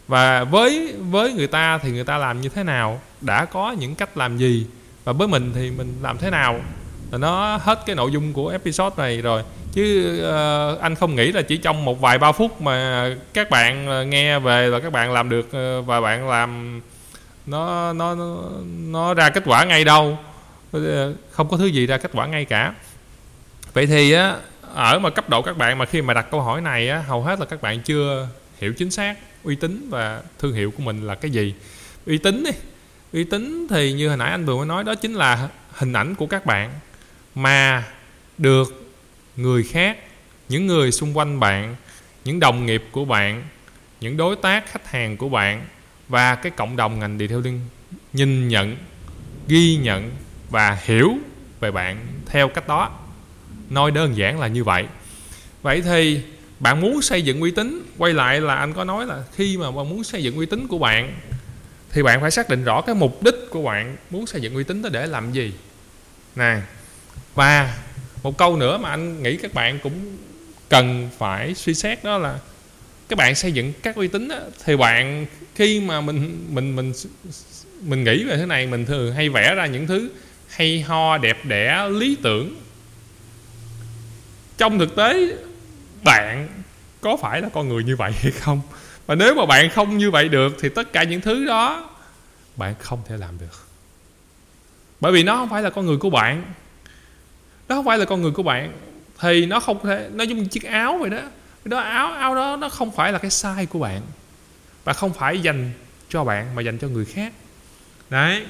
Và 0.08 0.44
với 0.44 0.96
với 1.10 1.34
người 1.34 1.48
ta 1.48 1.78
thì 1.78 1.92
người 1.92 2.04
ta 2.04 2.18
làm 2.18 2.42
như 2.42 2.50
thế 2.50 2.64
nào? 2.64 3.02
Đã 3.22 3.46
có 3.46 3.72
những 3.72 3.96
cách 3.96 4.18
làm 4.18 4.38
gì? 4.38 4.68
Và 5.04 5.14
với 5.14 5.28
mình 5.28 5.52
thì 5.56 5.72
mình 5.72 6.00
làm 6.02 6.18
thế 6.18 6.30
nào? 6.30 6.60
Là 7.12 7.18
nó 7.18 7.58
hết 7.58 7.80
cái 7.86 7.96
nội 7.96 8.12
dung 8.12 8.34
của 8.34 8.50
episode 8.50 8.96
này 8.98 9.22
rồi. 9.22 9.44
Chứ 9.74 10.16
uh, 10.22 10.82
anh 10.82 10.96
không 10.96 11.16
nghĩ 11.16 11.32
là 11.32 11.42
chỉ 11.42 11.58
trong 11.58 11.86
một 11.86 12.02
vài 12.02 12.18
ba 12.18 12.32
phút 12.32 12.62
mà 12.62 13.08
các 13.34 13.50
bạn 13.50 13.88
ờ, 13.88 14.04
nghe 14.04 14.40
về 14.40 14.70
và 14.70 14.80
các 14.80 14.94
bạn 14.94 15.12
làm 15.12 15.30
được 15.30 15.52
ờ, 15.52 15.82
và 15.82 16.02
bạn 16.02 16.30
làm 16.30 16.82
nó 17.46 17.94
nó 17.94 18.16
nó 18.88 19.14
ra 19.14 19.30
kết 19.30 19.44
quả 19.46 19.64
ngay 19.64 19.84
đâu. 19.84 20.18
Không 21.32 21.50
có 21.50 21.58
thứ 21.58 21.66
gì 21.66 21.86
ra 21.86 21.98
kết 21.98 22.12
quả 22.14 22.26
ngay 22.26 22.46
cả. 22.46 22.74
Vậy 23.74 23.86
thì 23.86 24.12
á 24.12 24.36
ở 24.74 25.00
mà 25.00 25.10
cấp 25.10 25.30
độ 25.30 25.42
các 25.42 25.58
bạn 25.58 25.78
mà 25.78 25.86
khi 25.86 26.02
mà 26.02 26.14
đặt 26.14 26.28
câu 26.32 26.42
hỏi 26.42 26.62
này 26.62 26.90
á, 26.90 27.00
hầu 27.00 27.24
hết 27.24 27.40
là 27.40 27.46
các 27.46 27.62
bạn 27.62 27.82
chưa 27.82 28.28
hiểu 28.58 28.74
chính 28.74 28.92
xác 28.92 29.16
uy 29.44 29.56
tín 29.56 29.88
và 29.90 30.22
thương 30.40 30.54
hiệu 30.54 30.72
của 30.72 30.84
mình 30.84 31.08
là 31.08 31.16
cái 31.16 31.32
gì. 31.32 31.54
Uy 32.06 32.18
tín 32.18 32.44
đi. 32.44 32.52
Uy 33.14 33.24
tín 33.24 33.68
thì 33.70 33.94
như 33.94 34.08
hồi 34.08 34.18
nãy 34.18 34.32
anh 34.32 34.46
vừa 34.46 34.58
mới 34.58 34.66
nói, 34.66 34.84
đó 34.84 34.96
chính 34.96 35.14
là 35.14 35.50
hình 35.72 35.94
ảnh 35.94 36.16
của 36.16 36.28
các 36.28 36.46
bạn 36.46 36.72
mà 37.36 37.84
được 38.38 38.94
người 39.36 39.64
khác, 39.64 39.98
những 40.50 40.68
người 40.68 40.92
xung 40.92 41.18
quanh 41.18 41.40
bạn, 41.40 41.76
những 42.26 42.40
đồng 42.40 42.66
nghiệp 42.66 42.84
của 42.92 43.06
bạn, 43.06 43.44
những 44.02 44.18
đối 44.18 44.36
tác, 44.36 44.72
khách 44.72 44.92
hàng 44.92 45.18
của 45.18 45.30
bạn 45.30 45.66
và 46.08 46.36
cái 46.36 46.52
cộng 46.52 46.76
đồng 46.76 47.00
ngành 47.00 47.20
detailing 47.20 47.62
nhìn 48.14 48.48
nhận, 48.48 48.78
ghi 49.48 49.78
nhận 49.78 50.12
và 50.50 50.78
hiểu 50.84 51.18
về 51.60 51.72
bạn 51.72 52.08
theo 52.26 52.50
cách 52.50 52.68
đó 52.68 52.92
nói 53.70 53.92
đơn 53.92 54.18
giản 54.18 54.40
là 54.40 54.48
như 54.48 54.64
vậy. 54.64 54.86
Vậy 55.62 55.82
thì 55.82 56.22
bạn 56.60 56.82
muốn 56.82 57.02
xây 57.02 57.22
dựng 57.22 57.42
uy 57.42 57.52
tín 57.52 57.86
quay 57.98 58.14
lại 58.14 58.42
là 58.42 58.56
anh 58.56 58.74
có 58.74 58.84
nói 58.84 59.06
là 59.06 59.24
khi 59.36 59.58
mà 59.58 59.72
bạn 59.72 59.90
muốn 59.90 60.04
xây 60.04 60.24
dựng 60.24 60.38
uy 60.38 60.46
tín 60.46 60.68
của 60.68 60.78
bạn 60.78 61.14
thì 61.92 62.04
bạn 62.04 62.22
phải 62.22 62.32
xác 62.32 62.50
định 62.50 62.64
rõ 62.64 62.82
cái 62.82 62.96
mục 62.96 63.24
đích 63.24 63.36
của 63.50 63.64
bạn 63.64 63.98
muốn 64.10 64.28
xây 64.28 64.42
dựng 64.42 64.56
uy 64.56 64.64
tín 64.64 64.82
đó 64.82 64.90
để 64.90 65.08
làm 65.08 65.32
gì. 65.32 65.54
Nè 66.36 66.58
và 67.36 67.78
một 68.24 68.38
câu 68.38 68.58
nữa 68.58 68.78
mà 68.78 68.90
anh 68.90 69.24
nghĩ 69.24 69.38
các 69.38 69.54
bạn 69.54 69.80
cũng 69.80 70.18
cần 70.70 71.10
phải 71.18 71.56
suy 71.56 71.74
xét 71.74 72.04
đó 72.04 72.18
là 72.18 72.40
các 73.10 73.16
bạn 73.16 73.36
xây 73.36 73.52
dựng 73.52 73.74
các 73.84 73.96
uy 73.96 74.08
tín 74.08 74.28
đó, 74.28 74.40
thì 74.66 74.76
bạn 74.76 75.26
khi 75.56 75.80
mà 75.80 76.02
mình 76.02 76.46
mình 76.50 76.76
mình 76.76 76.94
mình 77.82 78.04
nghĩ 78.04 78.24
về 78.24 78.38
thế 78.38 78.46
này 78.46 78.68
mình 78.68 78.86
thường 78.86 79.14
hay 79.14 79.30
vẽ 79.30 79.56
ra 79.56 79.66
những 79.66 79.88
thứ 79.88 80.10
hay 80.50 80.82
ho 80.82 81.18
đẹp 81.18 81.46
đẽ 81.46 81.88
lý 81.90 82.18
tưởng 82.24 82.56
trong 84.60 84.80
thực 84.80 84.96
tế, 84.96 85.38
bạn 86.04 86.48
có 87.02 87.18
phải 87.18 87.42
là 87.42 87.50
con 87.54 87.70
người 87.70 87.84
như 87.84 87.96
vậy 87.96 88.12
hay 88.12 88.32
không? 88.32 88.62
Và 89.06 89.16
nếu 89.16 89.36
mà 89.36 89.46
bạn 89.46 89.70
không 89.70 89.98
như 89.98 90.12
vậy 90.12 90.30
được, 90.30 90.58
thì 90.60 90.70
tất 90.70 90.94
cả 90.94 91.04
những 91.04 91.22
thứ 91.22 91.46
đó 91.46 91.90
bạn 92.56 92.76
không 92.80 93.02
thể 93.08 93.18
làm 93.18 93.38
được. 93.40 93.68
Bởi 95.00 95.12
vì 95.12 95.24
nó 95.24 95.36
không 95.36 95.50
phải 95.50 95.62
là 95.62 95.70
con 95.70 95.86
người 95.86 95.98
của 95.98 96.10
bạn. 96.10 96.44
Nó 97.68 97.76
không 97.76 97.86
phải 97.86 97.98
là 97.98 98.06
con 98.06 98.22
người 98.22 98.32
của 98.32 98.44
bạn, 98.44 98.74
thì 99.20 99.46
nó 99.46 99.60
không 99.60 99.84
thể, 99.84 100.10
nó 100.14 100.24
giống 100.24 100.38
như 100.38 100.46
chiếc 100.46 100.64
áo 100.64 100.98
vậy 100.98 101.10
đó. 101.10 101.22
Đó, 101.66 101.80
áo 101.80 102.12
áo 102.12 102.36
đó, 102.36 102.56
nó 102.56 102.70
không 102.70 102.92
phải 102.92 103.12
là 103.12 103.18
cái 103.20 103.32
size 103.32 103.66
của 103.66 103.80
bạn 103.80 104.02
và 104.84 104.94
không 104.94 105.14
phải 105.14 105.40
dành 105.40 105.72
cho 106.10 106.24
bạn 106.24 106.56
mà 106.56 106.62
dành 106.62 106.78
cho 106.78 106.88
người 106.88 107.06
khác. 107.06 107.34
Đấy. 108.10 108.46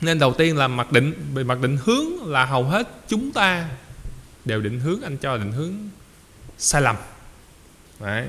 Nên 0.00 0.18
đầu 0.18 0.34
tiên 0.34 0.56
là 0.56 0.68
mặc 0.68 0.92
định 0.92 1.14
về 1.34 1.44
mặc 1.44 1.60
định 1.60 1.78
hướng 1.84 2.32
là 2.32 2.44
hầu 2.44 2.64
hết 2.64 2.88
chúng 3.08 3.32
ta 3.32 3.68
đều 4.44 4.60
định 4.60 4.80
hướng 4.80 5.02
anh 5.02 5.16
cho 5.16 5.36
định 5.36 5.52
hướng 5.52 5.74
sai 6.58 6.82
lầm. 6.82 6.96
Đấy. 8.00 8.26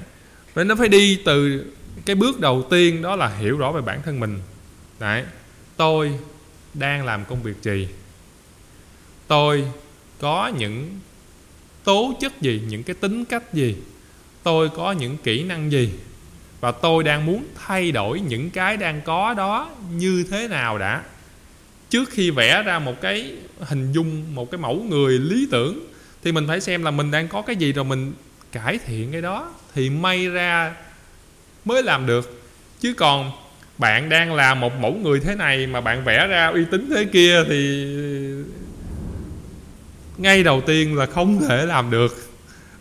Vậy 0.54 0.66
nó 0.66 0.76
phải 0.76 0.90
đi 0.90 1.20
từ 1.26 1.66
cái 2.06 2.16
bước 2.16 2.40
đầu 2.40 2.68
tiên 2.70 3.02
đó 3.02 3.16
là 3.16 3.28
hiểu 3.28 3.58
rõ 3.58 3.72
về 3.72 3.82
bản 3.82 4.02
thân 4.06 4.20
mình. 4.20 4.40
Đấy. 5.00 5.24
Tôi 5.78 6.20
đang 6.74 7.06
làm 7.06 7.26
công 7.26 7.44
việc 7.44 7.56
gì? 7.62 7.88
Tôi 9.28 9.68
có 10.20 10.52
những 10.58 11.00
tố 11.84 12.14
chất 12.22 12.42
gì, 12.42 12.62
những 12.68 12.84
cái 12.84 12.94
tính 12.94 13.26
cách 13.26 13.54
gì? 13.54 13.76
Tôi 14.44 14.70
có 14.70 14.92
những 14.92 15.18
kỹ 15.18 15.44
năng 15.44 15.72
gì? 15.72 15.94
Và 16.60 16.72
tôi 16.72 17.04
đang 17.04 17.26
muốn 17.26 17.46
thay 17.56 17.92
đổi 17.92 18.20
những 18.20 18.50
cái 18.50 18.78
đang 18.78 19.02
có 19.02 19.34
đó 19.34 19.72
như 19.96 20.26
thế 20.32 20.48
nào 20.48 20.78
đã? 20.78 21.04
Trước 21.90 22.10
khi 22.10 22.32
vẽ 22.32 22.64
ra 22.64 22.80
một 22.80 23.02
cái 23.02 23.36
hình 23.60 23.92
dung, 23.92 24.36
một 24.36 24.52
cái 24.52 24.62
mẫu 24.62 24.86
người 24.90 25.20
lý 25.20 25.48
tưởng 25.52 25.91
thì 26.24 26.32
mình 26.32 26.48
phải 26.48 26.62
xem 26.62 26.84
là 26.84 26.92
mình 26.92 27.12
đang 27.12 27.28
có 27.28 27.42
cái 27.42 27.56
gì 27.56 27.74
rồi 27.74 27.86
mình 27.86 28.14
cải 28.52 28.80
thiện 28.86 29.12
cái 29.12 29.22
đó. 29.22 29.54
Thì 29.76 29.90
may 29.90 30.28
ra 30.28 30.74
mới 31.66 31.84
làm 31.84 32.06
được. 32.06 32.44
Chứ 32.80 32.94
còn 32.94 33.32
bạn 33.78 34.10
đang 34.10 34.34
là 34.34 34.56
một 34.56 34.74
mẫu 34.80 34.94
người 34.94 35.20
thế 35.20 35.36
này 35.36 35.68
mà 35.68 35.82
bạn 35.82 36.04
vẽ 36.04 36.28
ra 36.28 36.48
uy 36.48 36.66
tín 36.72 36.90
thế 36.96 37.06
kia 37.06 37.44
thì 37.50 37.86
ngay 40.18 40.44
đầu 40.44 40.62
tiên 40.62 40.98
là 40.98 41.06
không 41.06 41.42
thể 41.50 41.66
làm 41.66 41.92
được. 41.92 42.16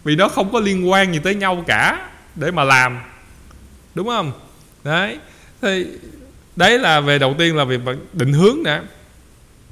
Vì 0.05 0.17
nó 0.17 0.29
không 0.29 0.53
có 0.53 0.61
liên 0.61 0.91
quan 0.91 1.13
gì 1.13 1.19
tới 1.19 1.35
nhau 1.35 1.65
cả 1.67 2.11
để 2.35 2.51
mà 2.51 2.65
làm. 2.65 2.99
Đúng 3.95 4.07
không? 4.07 4.33
Đấy. 4.85 5.19
Thì 5.63 5.87
đấy 6.57 6.79
là 6.79 7.01
về 7.01 7.19
đầu 7.19 7.35
tiên 7.39 7.57
là 7.57 7.65
việc 7.65 7.81
định 8.13 8.33
hướng 8.33 8.63
đã 8.65 8.83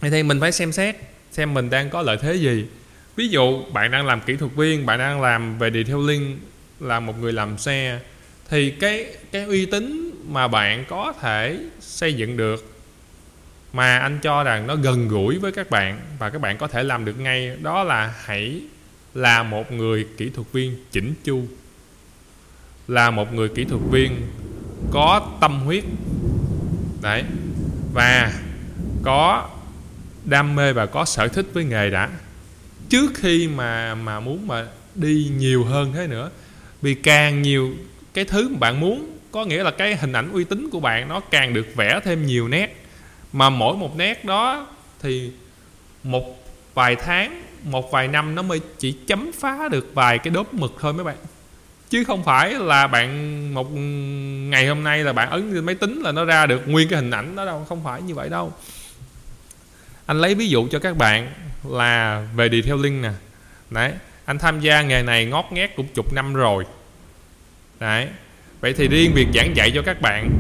vậy 0.01 0.11
thì 0.11 0.23
mình 0.23 0.41
phải 0.41 0.53
xem 0.53 0.73
xét 0.73 0.97
xem 1.33 1.55
mình 1.55 1.71
đang 1.71 1.91
có 1.91 2.03
lợi 2.03 2.17
thế 2.23 2.35
gì 2.35 2.67
ví 3.19 3.29
dụ, 3.29 3.63
bạn 3.73 3.91
đang 3.91 4.07
làm 4.07 4.21
kỹ 4.21 4.37
thuật 4.37 4.53
viên, 4.53 4.87
bạn 4.87 4.99
đang 4.99 5.21
làm 5.21 5.59
về 5.59 5.71
detailing 5.71 6.39
là 6.81 7.01
một 7.01 7.21
người 7.21 7.33
làm 7.33 7.59
xe, 7.59 8.01
thì 8.49 8.71
cái 8.71 9.07
cái 9.33 9.45
uy 9.45 9.67
tín 9.67 10.11
mà 10.29 10.49
bạn 10.49 10.85
có 10.89 11.13
thể 11.21 11.59
xây 11.81 12.15
dựng 12.15 12.37
được 12.37 12.75
mà 13.73 13.99
anh 13.99 14.19
cho 14.23 14.45
rằng 14.45 14.67
nó 14.67 14.77
gần 14.77 15.09
gũi 15.09 15.39
với 15.39 15.53
các 15.53 15.71
bạn 15.71 16.01
và 16.19 16.31
các 16.31 16.41
bạn 16.41 16.59
có 16.59 16.67
thể 16.67 16.83
làm 16.83 17.05
được 17.05 17.21
ngay, 17.21 17.57
đó 17.63 17.85
là 17.85 18.15
hãy 18.25 18.61
là 19.15 19.43
một 19.43 19.73
người 19.73 20.07
kỹ 20.17 20.31
thuật 20.31 20.47
viên 20.53 20.85
chỉnh 20.91 21.15
chu. 21.25 21.43
Là 22.89 23.11
một 23.11 23.33
người 23.35 23.49
kỹ 23.49 23.65
thuật 23.65 23.83
viên 23.91 24.27
có 24.93 25.37
tâm 25.41 25.61
huyết. 25.61 25.85
Đấy. 27.03 27.25
Và 27.95 28.33
có 29.03 29.49
đam 30.25 30.55
mê 30.55 30.73
và 30.73 30.87
có 30.87 31.05
sở 31.05 31.29
thích 31.29 31.47
với 31.53 31.65
nghề 31.65 31.91
đã 31.91 32.09
trước 32.89 33.13
khi 33.15 33.49
mà 33.49 33.95
mà 33.95 34.21
muốn 34.21 34.47
mà 34.47 34.67
đi 34.95 35.31
nhiều 35.37 35.65
hơn 35.65 35.93
thế 35.93 36.07
nữa. 36.07 36.31
Vì 36.83 36.95
càng 36.95 37.43
nhiều 37.43 37.73
cái 38.15 38.25
thứ 38.25 38.49
mà 38.49 38.57
bạn 38.59 38.81
muốn, 38.81 39.19
có 39.31 39.45
nghĩa 39.45 39.63
là 39.63 39.71
cái 39.71 39.97
hình 39.97 40.13
ảnh 40.13 40.33
uy 40.33 40.45
tín 40.45 40.69
của 40.73 40.81
bạn 40.81 41.09
nó 41.09 41.21
càng 41.21 41.55
được 41.55 41.67
vẽ 41.77 42.01
thêm 42.05 42.27
nhiều 42.27 42.49
nét. 42.49 42.85
Mà 43.33 43.51
mỗi 43.51 43.77
một 43.77 43.97
nét 43.97 44.25
đó 44.25 44.67
thì 45.01 45.31
một 46.03 46.45
vài 46.75 46.97
tháng, 46.97 47.43
một 47.65 47.93
vài 47.93 48.09
năm 48.09 48.35
nó 48.35 48.43
mới 48.43 48.61
chỉ 48.79 48.93
chấm 48.93 49.31
phá 49.33 49.69
được 49.69 49.91
vài 49.95 50.19
cái 50.19 50.31
đốp 50.31 50.55
mực 50.55 50.77
thôi 50.81 50.93
mấy 50.93 51.05
bạn. 51.05 51.17
Chứ 51.91 52.05
không 52.05 52.25
phải 52.25 52.51
là 52.51 52.87
bạn 52.87 53.55
một 53.55 53.71
ngày 54.51 54.67
hôm 54.67 54.85
nay 54.85 55.05
là 55.05 55.13
bạn 55.13 55.31
ấn 55.31 55.55
lên 55.55 55.65
máy 55.65 55.75
tính 55.75 56.01
là 56.03 56.13
nó 56.13 56.25
ra 56.25 56.47
được 56.47 56.69
nguyên 56.69 56.89
cái 56.89 57.01
hình 57.01 57.11
ảnh 57.11 57.37
đó 57.37 57.45
đâu, 57.45 57.67
không 57.69 57.85
phải 57.85 58.03
như 58.03 58.15
vậy 58.15 58.29
đâu. 58.29 58.53
Anh 60.07 60.21
lấy 60.21 60.35
ví 60.35 60.49
dụ 60.49 60.69
cho 60.71 60.79
các 60.79 60.97
bạn 60.97 61.33
là 61.71 62.27
về 62.35 62.49
detailing 62.49 63.03
nè. 63.03 63.11
Đấy, 63.71 63.93
anh 64.25 64.39
tham 64.39 64.61
gia 64.61 64.83
nghề 64.83 65.03
này 65.03 65.27
ngót 65.27 65.45
nghét 65.53 65.77
cũng 65.77 65.87
chục 65.95 66.13
năm 66.13 66.35
rồi. 66.35 66.65
Đấy, 67.81 68.09
vậy 68.61 68.73
thì 68.73 68.89
riêng 68.89 69.13
việc 69.15 69.27
giảng 69.35 69.57
dạy 69.57 69.73
cho 69.75 69.83
các 69.83 70.01
bạn 70.01 70.31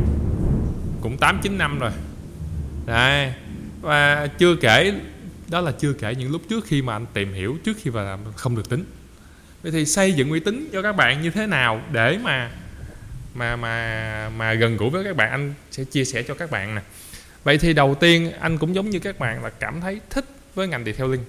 cũng 1.00 1.16
tám, 1.18 1.40
chín 1.42 1.58
năm 1.58 1.78
rồi. 1.78 1.90
Đấy, 2.87 3.32
và 3.80 4.26
chưa 4.38 4.56
kể, 4.56 4.92
đó 5.49 5.61
là 5.61 5.73
chưa 5.78 5.92
kể 5.92 6.14
những 6.14 6.32
lúc 6.32 6.42
trước 6.49 6.64
khi 6.66 6.82
mà 6.82 6.92
anh 6.92 7.06
tìm 7.12 7.32
hiểu, 7.32 7.58
trước 7.64 7.76
khi 7.82 7.90
vào 7.90 8.04
làm 8.04 8.20
không 8.37 8.56
được 8.56 8.68
tính. 8.68 8.85
Vậy 9.62 9.73
thì 9.73 9.87
xây 9.87 10.12
dựng 10.12 10.30
uy 10.30 10.40
tín 10.40 10.68
cho 10.73 10.82
các 10.82 10.92
bạn 10.92 11.23
như 11.23 11.30
thế 11.30 11.47
nào 11.47 11.82
để 11.92 12.18
mà 12.23 12.50
mà 13.35 13.56
mà 13.56 14.30
mà 14.37 14.54
gần 14.54 14.76
gũi 14.76 14.90
với 14.90 15.04
các 15.04 15.16
bạn? 15.16 15.30
Anh 15.30 15.54
sẽ 15.70 15.85
chia 15.85 16.04
sẻ 16.04 16.23
cho 16.23 16.35
các 16.35 16.50
bạn 16.50 16.75
nè. 16.75 16.80
Vậy 17.44 17.58
thì 17.58 17.73
đầu 17.73 17.94
tiên, 17.94 18.32
anh 18.40 18.58
cũng 18.58 18.75
giống 18.75 18.90
như 18.90 18.99
các 18.99 19.18
bạn 19.18 19.44
là 19.44 19.50
cảm 19.50 19.80
thấy 19.80 20.00
thích 20.11 20.25
với 20.59 20.69
ngành 20.69 20.85
detailing 20.85 21.25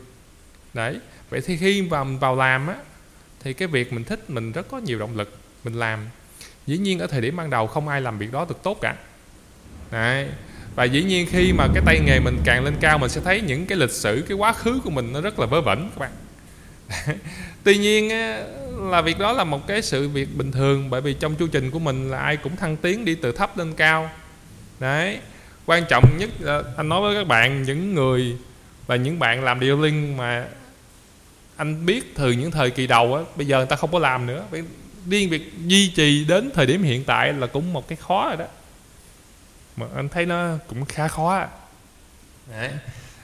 đấy. 0.73 0.99
Vậy 1.29 1.41
thì 1.45 1.57
khi 1.57 1.81
vào 1.81 2.05
vào 2.19 2.35
làm 2.35 2.67
á, 2.67 2.75
thì 3.43 3.53
cái 3.53 3.67
việc 3.67 3.93
mình 3.93 4.03
thích, 4.03 4.29
mình 4.29 4.51
rất 4.51 4.67
có 4.71 4.77
nhiều 4.77 4.99
động 4.99 5.17
lực, 5.17 5.37
mình 5.63 5.73
làm. 5.73 5.99
Dĩ 6.67 6.77
nhiên 6.77 6.99
ở 6.99 7.07
thời 7.07 7.21
điểm 7.21 7.35
ban 7.35 7.49
đầu 7.49 7.67
không 7.67 7.87
ai 7.87 8.01
làm 8.01 8.17
việc 8.17 8.31
đó 8.31 8.45
được 8.49 8.63
tốt 8.63 8.77
cả. 8.81 8.95
Đấy. 9.91 10.27
Và 10.75 10.83
dĩ 10.83 11.03
nhiên 11.03 11.27
khi 11.31 11.53
mà 11.53 11.67
cái 11.73 11.83
tay 11.85 11.99
nghề 12.05 12.19
mình 12.19 12.37
càng 12.45 12.63
lên 12.63 12.73
cao, 12.81 12.97
mình 12.97 13.09
sẽ 13.09 13.21
thấy 13.21 13.41
những 13.41 13.65
cái 13.65 13.77
lịch 13.77 13.91
sử, 13.91 14.25
cái 14.29 14.37
quá 14.37 14.53
khứ 14.53 14.79
của 14.83 14.89
mình 14.89 15.13
nó 15.13 15.21
rất 15.21 15.39
là 15.39 15.45
vớ 15.45 15.61
vẩn 15.61 15.89
các 15.89 15.99
bạn. 15.99 16.11
Tuy 17.63 17.77
nhiên 17.77 18.09
là 18.91 19.01
việc 19.01 19.19
đó 19.19 19.33
là 19.33 19.43
một 19.43 19.67
cái 19.67 19.81
sự 19.81 20.09
việc 20.09 20.37
bình 20.37 20.51
thường, 20.51 20.89
bởi 20.89 21.01
vì 21.01 21.13
trong 21.13 21.35
chu 21.35 21.47
trình 21.47 21.71
của 21.71 21.79
mình 21.79 22.11
là 22.11 22.19
ai 22.19 22.37
cũng 22.37 22.55
thăng 22.55 22.77
tiến 22.77 23.05
đi 23.05 23.15
từ 23.15 23.31
thấp 23.31 23.57
lên 23.57 23.73
cao. 23.73 24.11
Đấy. 24.79 25.19
Quan 25.65 25.83
trọng 25.89 26.17
nhất 26.17 26.29
là, 26.39 26.63
anh 26.77 26.89
nói 26.89 27.01
với 27.01 27.15
các 27.15 27.27
bạn, 27.27 27.63
những 27.63 27.95
người 27.95 28.37
và 28.89 28.95
những 28.95 29.19
bạn 29.19 29.43
làm 29.43 29.59
dealing 29.59 30.17
mà 30.17 30.45
anh 31.57 31.85
biết 31.85 32.15
từ 32.15 32.31
những 32.31 32.51
thời 32.51 32.71
kỳ 32.71 32.87
đầu 32.87 33.15
á 33.15 33.21
bây 33.35 33.47
giờ 33.47 33.57
người 33.57 33.65
ta 33.65 33.75
không 33.75 33.91
có 33.91 33.99
làm 33.99 34.25
nữa. 34.25 34.45
Riêng 35.09 35.29
việc 35.29 35.53
duy 35.65 35.91
trì 35.95 36.25
đến 36.25 36.51
thời 36.53 36.65
điểm 36.65 36.83
hiện 36.83 37.03
tại 37.03 37.33
là 37.33 37.47
cũng 37.47 37.73
một 37.73 37.87
cái 37.87 37.97
khó 38.01 38.27
rồi 38.27 38.37
đó. 38.37 38.45
Mà 39.75 39.85
anh 39.95 40.09
thấy 40.09 40.25
nó 40.25 40.57
cũng 40.67 40.85
khá 40.85 41.07
khó 41.07 41.45
Đấy. 42.51 42.69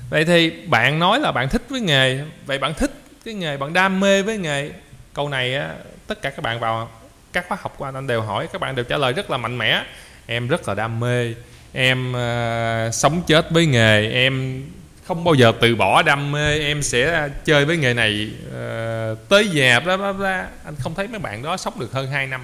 vậy 0.10 0.26
thì 0.26 0.50
bạn 0.50 1.00
nói 1.00 1.20
là 1.20 1.32
bạn 1.32 1.50
thích 1.50 1.62
với 1.70 1.82
nghề. 1.82 2.20
Vậy 2.46 2.58
bạn 2.58 2.74
thích 2.74 2.92
cái 3.26 3.34
nghề 3.34 3.58
bạn 3.58 3.74
đam 3.74 4.00
mê 4.00 4.22
với 4.22 4.38
nghề. 4.38 4.72
Câu 5.14 5.30
này 5.30 5.56
á, 5.56 5.76
tất 6.08 6.22
cả 6.22 6.30
các 6.30 6.42
bạn 6.42 6.60
vào 6.60 6.90
các 7.34 7.46
khóa 7.48 7.58
học 7.62 7.76
của 7.78 7.86
anh 7.86 7.94
anh 7.94 8.08
đều 8.08 8.22
hỏi. 8.22 8.48
Các 8.54 8.62
bạn 8.62 8.76
đều 8.76 8.86
trả 8.86 8.98
lời 8.98 9.14
rất 9.14 9.32
là 9.32 9.38
mạnh 9.38 9.58
mẽ. 9.58 9.84
Em 10.26 10.48
rất 10.48 10.68
là 10.68 10.74
đam 10.74 11.00
mê. 11.00 11.34
Em 11.74 12.12
uh, 12.12 12.94
sống 12.94 13.22
chết 13.28 13.52
với 13.52 13.66
nghề. 13.66 14.12
Em 14.12 14.64
không 15.08 15.24
bao 15.24 15.34
giờ 15.34 15.52
từ 15.62 15.76
bỏ 15.76 16.02
đam 16.02 16.32
mê 16.32 16.60
em 16.60 16.82
sẽ 16.82 17.30
chơi 17.46 17.66
với 17.66 17.78
nghề 17.78 17.94
này 17.94 18.30
uh, 18.48 19.30
tới 19.30 19.48
già 19.48 19.80
bla 19.80 19.98
bla 19.98 20.14
bla. 20.14 20.48
Anh 20.66 20.76
không 20.80 20.96
thấy 20.96 21.08
mấy 21.08 21.20
bạn 21.20 21.44
đó 21.44 21.58
sống 21.58 21.80
được 21.80 21.92
hơn 21.92 22.12
2 22.12 22.28
năm. 22.28 22.42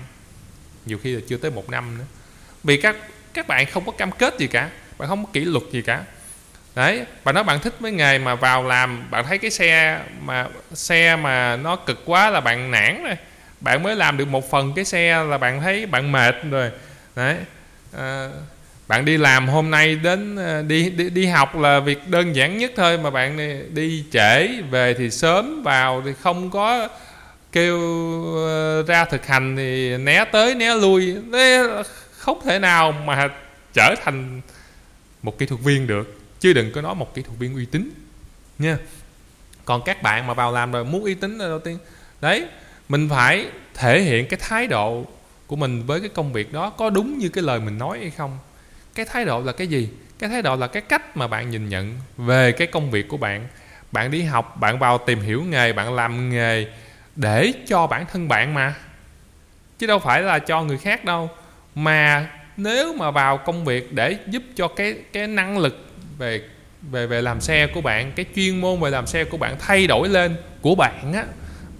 Nhiều 0.86 1.00
khi 1.03 1.15
là 1.15 1.22
chưa 1.27 1.38
tới 1.38 1.51
một 1.51 1.70
năm 1.70 1.98
nữa. 1.98 2.06
Vì 2.63 2.82
các 2.82 2.96
các 3.34 3.48
bạn 3.48 3.65
không 3.65 3.86
có 3.86 3.91
cam 3.91 4.12
kết 4.12 4.39
gì 4.39 4.48
cả. 4.48 4.70
Bạn 4.98 5.10
không 5.10 5.25
có 5.25 5.32
kỷ 5.34 5.39
luật 5.39 5.63
gì 5.72 5.82
cả. 5.82 6.03
Đấy 6.75 7.06
bạn 7.24 7.36
nói 7.36 7.44
bạn 7.44 7.60
thích 7.60 7.74
với 7.80 7.91
nghề 7.91 8.18
mà 8.18 8.36
vào 8.36 8.63
làm 8.63 9.12
bạn 9.12 9.25
thấy 9.27 9.38
cái 9.38 9.51
xe 9.51 10.01
mà 10.22 10.48
xe 10.74 11.15
mà 11.15 11.56
nó 11.56 11.75
cực 11.75 12.01
quá 12.06 12.30
là 12.30 12.41
bạn 12.41 12.72
nản 12.72 13.03
rồi. 13.03 13.15
Bạn 13.60 13.84
mới 13.84 13.96
làm 13.96 14.18
được 14.18 14.27
một 14.27 14.51
phần 14.51 14.74
cái 14.75 14.86
xe 14.86 15.24
là 15.24 15.38
bạn 15.38 15.62
thấy 15.62 15.86
bạn 15.86 16.12
mệt 16.12 16.36
rồi. 16.51 16.72
Đấy 17.15 17.36
à, 17.98 18.30
bạn 18.91 19.05
đi 19.05 19.17
làm 19.17 19.48
hôm 19.48 19.71
nay 19.71 19.95
đến 19.95 20.36
ờ, 20.36 20.62
đi, 20.62 20.89
đi 20.89 21.10
đi 21.10 21.25
học 21.25 21.55
là 21.55 21.79
việc 21.79 22.07
đơn 22.07 22.36
giản 22.36 22.57
nhất 22.57 22.71
thôi 22.75 22.98
mà 22.98 23.10
bạn 23.10 23.38
đi 23.74 24.03
trễ 24.12 24.48
về 24.62 24.93
thì 24.93 25.10
sớm 25.10 25.63
vào 25.63 26.01
thì 26.05 26.12
không 26.21 26.50
có 26.50 26.88
kêu 27.51 27.77
ờ, 28.36 28.83
ra 28.88 29.05
thực 29.05 29.25
hành 29.25 29.55
thì 29.55 29.98
né 29.98 30.25
tới 30.31 30.55
né 30.55 30.75
lui. 30.75 31.15
Đấy, 31.31 31.83
không 32.12 32.41
thể 32.45 32.60
nào 32.60 32.91
mà 32.91 33.29
trở 33.74 33.95
thành 34.03 34.41
một 35.21 35.39
kỹ 35.39 35.45
thuật 35.45 35.62
viên 35.62 35.88
được 35.88 36.19
chứ 36.39 36.53
đừng 36.53 36.71
có 36.71 36.81
nói 36.81 36.95
một 36.95 37.15
kỹ 37.15 37.21
thuật 37.21 37.39
viên 37.39 37.55
uy 37.55 37.65
tín 37.65 37.89
nha. 38.60 38.77
Còn 39.65 39.81
các 39.86 40.01
bạn 40.01 40.27
mà 40.27 40.33
vào 40.33 40.51
làm 40.51 40.71
rồi 40.71 40.86
muốn 40.86 41.03
uy 41.03 41.13
tín 41.13 41.38
là 41.38 41.48
đầu 41.48 41.60
tiên 41.60 41.77
đấy 42.21 42.45
mình 42.89 43.10
phải 43.10 43.45
thể 43.74 44.01
hiện 44.01 44.27
cái 44.27 44.39
thái 44.43 44.67
độ 44.67 45.05
của 45.48 45.55
mình 45.55 45.83
với 45.86 46.00
cái 46.00 46.10
công 46.10 46.33
việc 46.33 46.53
đó 46.53 46.69
có 46.69 46.89
đúng 46.89 47.17
như 47.17 47.29
cái 47.29 47.43
lời 47.43 47.60
mình 47.60 47.77
nói 47.77 48.00
hay 48.00 48.10
không? 48.10 48.38
Cái 48.95 49.05
thái 49.05 49.25
độ 49.25 49.41
là 49.41 49.51
cái 49.51 49.67
gì? 49.67 49.89
Cái 50.19 50.29
thái 50.29 50.41
độ 50.41 50.55
là 50.55 50.67
cái 50.67 50.81
cách 50.81 51.17
mà 51.17 51.27
bạn 51.27 51.50
nhìn 51.50 51.69
nhận 51.69 51.95
về 52.17 52.51
cái 52.51 52.67
công 52.67 52.91
việc 52.91 53.07
của 53.07 53.17
bạn. 53.17 53.48
Bạn 53.91 54.12
đi 54.12 54.21
học 54.21 54.57
bạn 54.60 54.79
vào 54.79 54.98
tìm 54.98 55.19
hiểu 55.19 55.43
nghề 55.43 55.74
bạn 55.74 55.93
làm 55.93 56.29
nghề 56.29 56.65
để 57.15 57.53
cho 57.67 57.88
bản 57.88 58.05
thân 58.12 58.27
bạn 58.27 58.53
mà. 58.53 58.75
Chứ 59.79 59.88
đâu 59.88 60.00
phải 60.00 60.21
là 60.21 60.39
cho 60.39 60.63
người 60.63 60.77
khác 60.77 61.05
đâu. 61.05 61.29
Mà 61.75 62.27
nếu 62.57 62.93
mà 62.93 63.12
vào 63.12 63.38
công 63.38 63.65
việc 63.65 63.93
để 63.93 64.17
giúp 64.27 64.43
cho 64.55 64.67
cái 64.67 64.95
cái 65.13 65.27
năng 65.27 65.57
lực 65.57 65.86
về 66.17 66.41
về 66.81 67.07
về 67.07 67.21
làm 67.21 67.41
xe 67.41 67.67
của 67.67 67.81
bạn 67.81 68.12
cái 68.15 68.25
chuyên 68.36 68.62
môn 68.62 68.79
về 68.79 68.89
làm 68.89 69.07
xe 69.07 69.24
của 69.24 69.38
bạn 69.38 69.55
thay 69.60 69.88
đổi 69.88 70.10
lên 70.10 70.36
của 70.62 70.75
bạn 70.75 71.13
á 71.13 71.25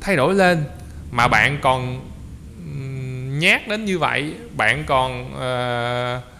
thay 0.02 0.16
đổi 0.16 0.34
lên 0.34 0.64
mà 1.12 1.28
bạn 1.28 1.58
còn 1.62 2.10
nhát 3.40 3.68
đến 3.68 3.86
như 3.86 4.00
vậy 4.00 4.34
bạn 4.58 4.84
còn 4.88 5.34
uh, 5.34 6.31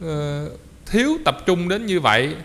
Ờ, 0.00 0.50
thiếu 0.86 1.18
tập 1.24 1.38
trung 1.46 1.68
đến 1.68 1.86
như 1.86 2.00
vậy 2.00 2.36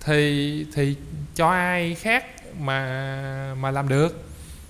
thì 0.00 0.66
thì 0.74 0.96
cho 1.34 1.48
ai 1.48 1.94
khác 1.94 2.24
mà 2.60 3.54
mà 3.60 3.70
làm 3.70 3.88
được? 3.88 4.24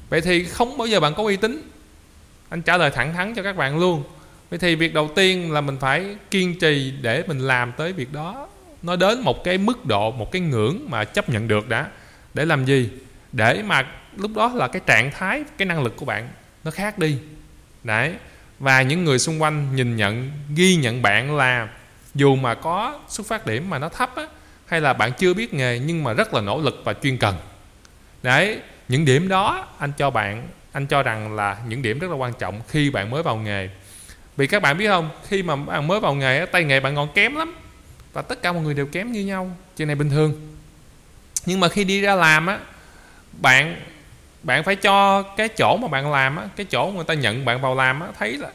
Vậy 0.08 0.20
thì 0.20 0.44
không 0.44 0.78
bao 0.78 0.86
giờ 0.86 1.00
bạn 1.00 1.14
có 1.14 1.22
uy 1.22 1.36
tín. 1.36 1.62
Anh 2.48 2.62
trả 2.62 2.76
lời 2.76 2.90
thẳng 2.90 3.14
thắn 3.14 3.34
cho 3.34 3.42
các 3.42 3.56
bạn 3.56 3.78
luôn. 3.78 4.04
Vậy 4.50 4.58
thì 4.58 4.74
việc 4.74 4.94
đầu 4.94 5.10
tiên 5.14 5.52
là 5.52 5.60
mình 5.60 5.76
phải 5.80 6.16
kiên 6.30 6.58
trì 6.58 6.92
để 7.02 7.24
mình 7.26 7.38
làm 7.38 7.72
tới 7.76 7.92
việc 7.92 8.12
đó. 8.12 8.48
Nó 8.82 8.96
đến 8.96 9.20
một 9.20 9.44
cái 9.44 9.58
mức 9.58 9.86
độ, 9.86 10.10
một 10.10 10.32
cái 10.32 10.40
ngưỡng 10.40 10.86
mà 10.88 11.04
chấp 11.04 11.28
nhận 11.28 11.48
được 11.48 11.68
đã. 11.68 11.86
Để 12.34 12.44
làm 12.44 12.64
gì? 12.64 12.90
Để 13.32 13.62
mà 13.62 13.86
lúc 14.16 14.30
đó 14.34 14.52
là 14.54 14.68
cái 14.68 14.82
trạng 14.86 15.10
thái, 15.10 15.44
cái 15.58 15.66
năng 15.66 15.82
lực 15.82 15.96
của 15.96 16.04
bạn 16.04 16.28
nó 16.64 16.70
khác 16.70 16.98
đi. 16.98 17.18
Đấy. 17.84 18.14
Và 18.58 18.82
những 18.82 19.04
người 19.04 19.18
xung 19.18 19.42
quanh 19.42 19.76
nhìn 19.76 19.96
nhận, 19.96 20.30
ghi 20.54 20.76
nhận 20.76 21.02
bạn 21.02 21.36
là 21.36 21.68
dù 22.16 22.36
mà 22.36 22.54
có 22.54 22.98
xuất 23.08 23.26
phát 23.26 23.46
điểm 23.46 23.70
mà 23.70 23.78
nó 23.78 23.88
thấp 23.88 24.16
á, 24.16 24.26
hay 24.66 24.80
là 24.80 24.92
bạn 24.92 25.12
chưa 25.12 25.34
biết 25.34 25.54
nghề 25.54 25.78
nhưng 25.78 26.04
mà 26.04 26.12
rất 26.12 26.34
là 26.34 26.40
nỗ 26.40 26.60
lực 26.60 26.82
và 26.84 26.92
chuyên 27.02 27.18
cần. 27.18 27.36
Đấy 28.22 28.60
những 28.88 29.04
điểm 29.04 29.28
đó 29.28 29.68
anh 29.78 29.92
cho 29.98 30.10
bạn 30.10 30.48
anh 30.72 30.86
cho 30.86 31.02
rằng 31.02 31.36
là 31.36 31.56
những 31.68 31.82
điểm 31.82 31.98
rất 31.98 32.10
là 32.10 32.16
quan 32.16 32.32
trọng 32.38 32.60
khi 32.68 32.90
bạn 32.90 33.10
mới 33.10 33.22
vào 33.22 33.36
nghề. 33.36 33.68
Vì 34.36 34.46
các 34.46 34.62
bạn 34.62 34.78
biết 34.78 34.88
không 34.88 35.10
khi 35.28 35.42
mà 35.42 35.56
bạn 35.56 35.86
mới 35.86 36.00
vào 36.00 36.14
nghề 36.14 36.46
tay 36.52 36.64
nghề 36.64 36.80
bạn 36.80 36.96
còn 36.96 37.08
kém 37.14 37.34
lắm 37.34 37.54
và 38.12 38.22
tất 38.22 38.42
cả 38.42 38.52
mọi 38.52 38.62
người 38.62 38.74
đều 38.74 38.86
kém 38.86 39.12
như 39.12 39.20
nhau 39.20 39.50
chuyện 39.76 39.88
này 39.88 39.94
bình 39.94 40.10
thường. 40.10 40.56
Nhưng 41.46 41.60
mà 41.60 41.68
khi 41.68 41.84
đi 41.84 42.00
ra 42.00 42.14
làm 42.14 42.46
á 42.46 42.58
bạn 43.32 43.76
bạn 44.42 44.64
phải 44.64 44.76
cho 44.76 45.22
cái 45.22 45.48
chỗ 45.48 45.76
mà 45.76 45.88
bạn 45.88 46.12
làm 46.12 46.36
á 46.36 46.48
cái 46.56 46.66
chỗ 46.70 46.92
người 46.94 47.04
ta 47.04 47.14
nhận 47.14 47.44
bạn 47.44 47.60
vào 47.60 47.74
làm 47.74 48.00
á 48.00 48.08
thấy 48.18 48.32
là 48.32 48.48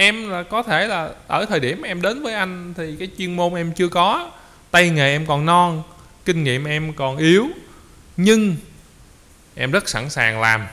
em 0.00 0.30
là 0.30 0.42
có 0.42 0.62
thể 0.62 0.86
là 0.86 1.10
ở 1.26 1.44
thời 1.44 1.60
điểm 1.60 1.82
em 1.82 2.02
đến 2.02 2.22
với 2.22 2.34
anh 2.34 2.74
thì 2.76 2.96
cái 2.98 3.08
chuyên 3.18 3.36
môn 3.36 3.54
em 3.54 3.72
chưa 3.72 3.88
có. 3.88 4.30
Tay 4.70 4.90
nghề 4.90 5.12
em 5.12 5.26
còn 5.26 5.46
non, 5.46 5.82
kinh 6.24 6.44
nghiệm 6.44 6.64
em 6.64 6.92
còn 6.92 7.16
yếu. 7.16 7.48
Nhưng 8.16 8.56
em 9.54 9.70
rất 9.70 9.88
sẵn 9.88 10.10
sàng 10.10 10.40
làm. 10.40 10.66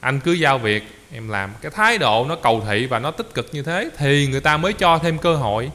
Anh 0.00 0.20
cứ 0.20 0.32
giao 0.32 0.58
việc, 0.58 0.82
em 1.12 1.28
làm. 1.28 1.50
Cái 1.60 1.70
thái 1.74 1.98
độ 1.98 2.26
nó 2.28 2.36
cầu 2.36 2.64
thị 2.68 2.86
và 2.86 2.98
nó 2.98 3.10
tích 3.10 3.34
cực 3.34 3.48
như 3.52 3.62
thế 3.62 3.90
thì 3.96 4.26
người 4.26 4.40
ta 4.40 4.56
mới 4.56 4.72
cho 4.72 4.98
thêm 4.98 5.18
cơ 5.18 5.36
hội. 5.36 5.70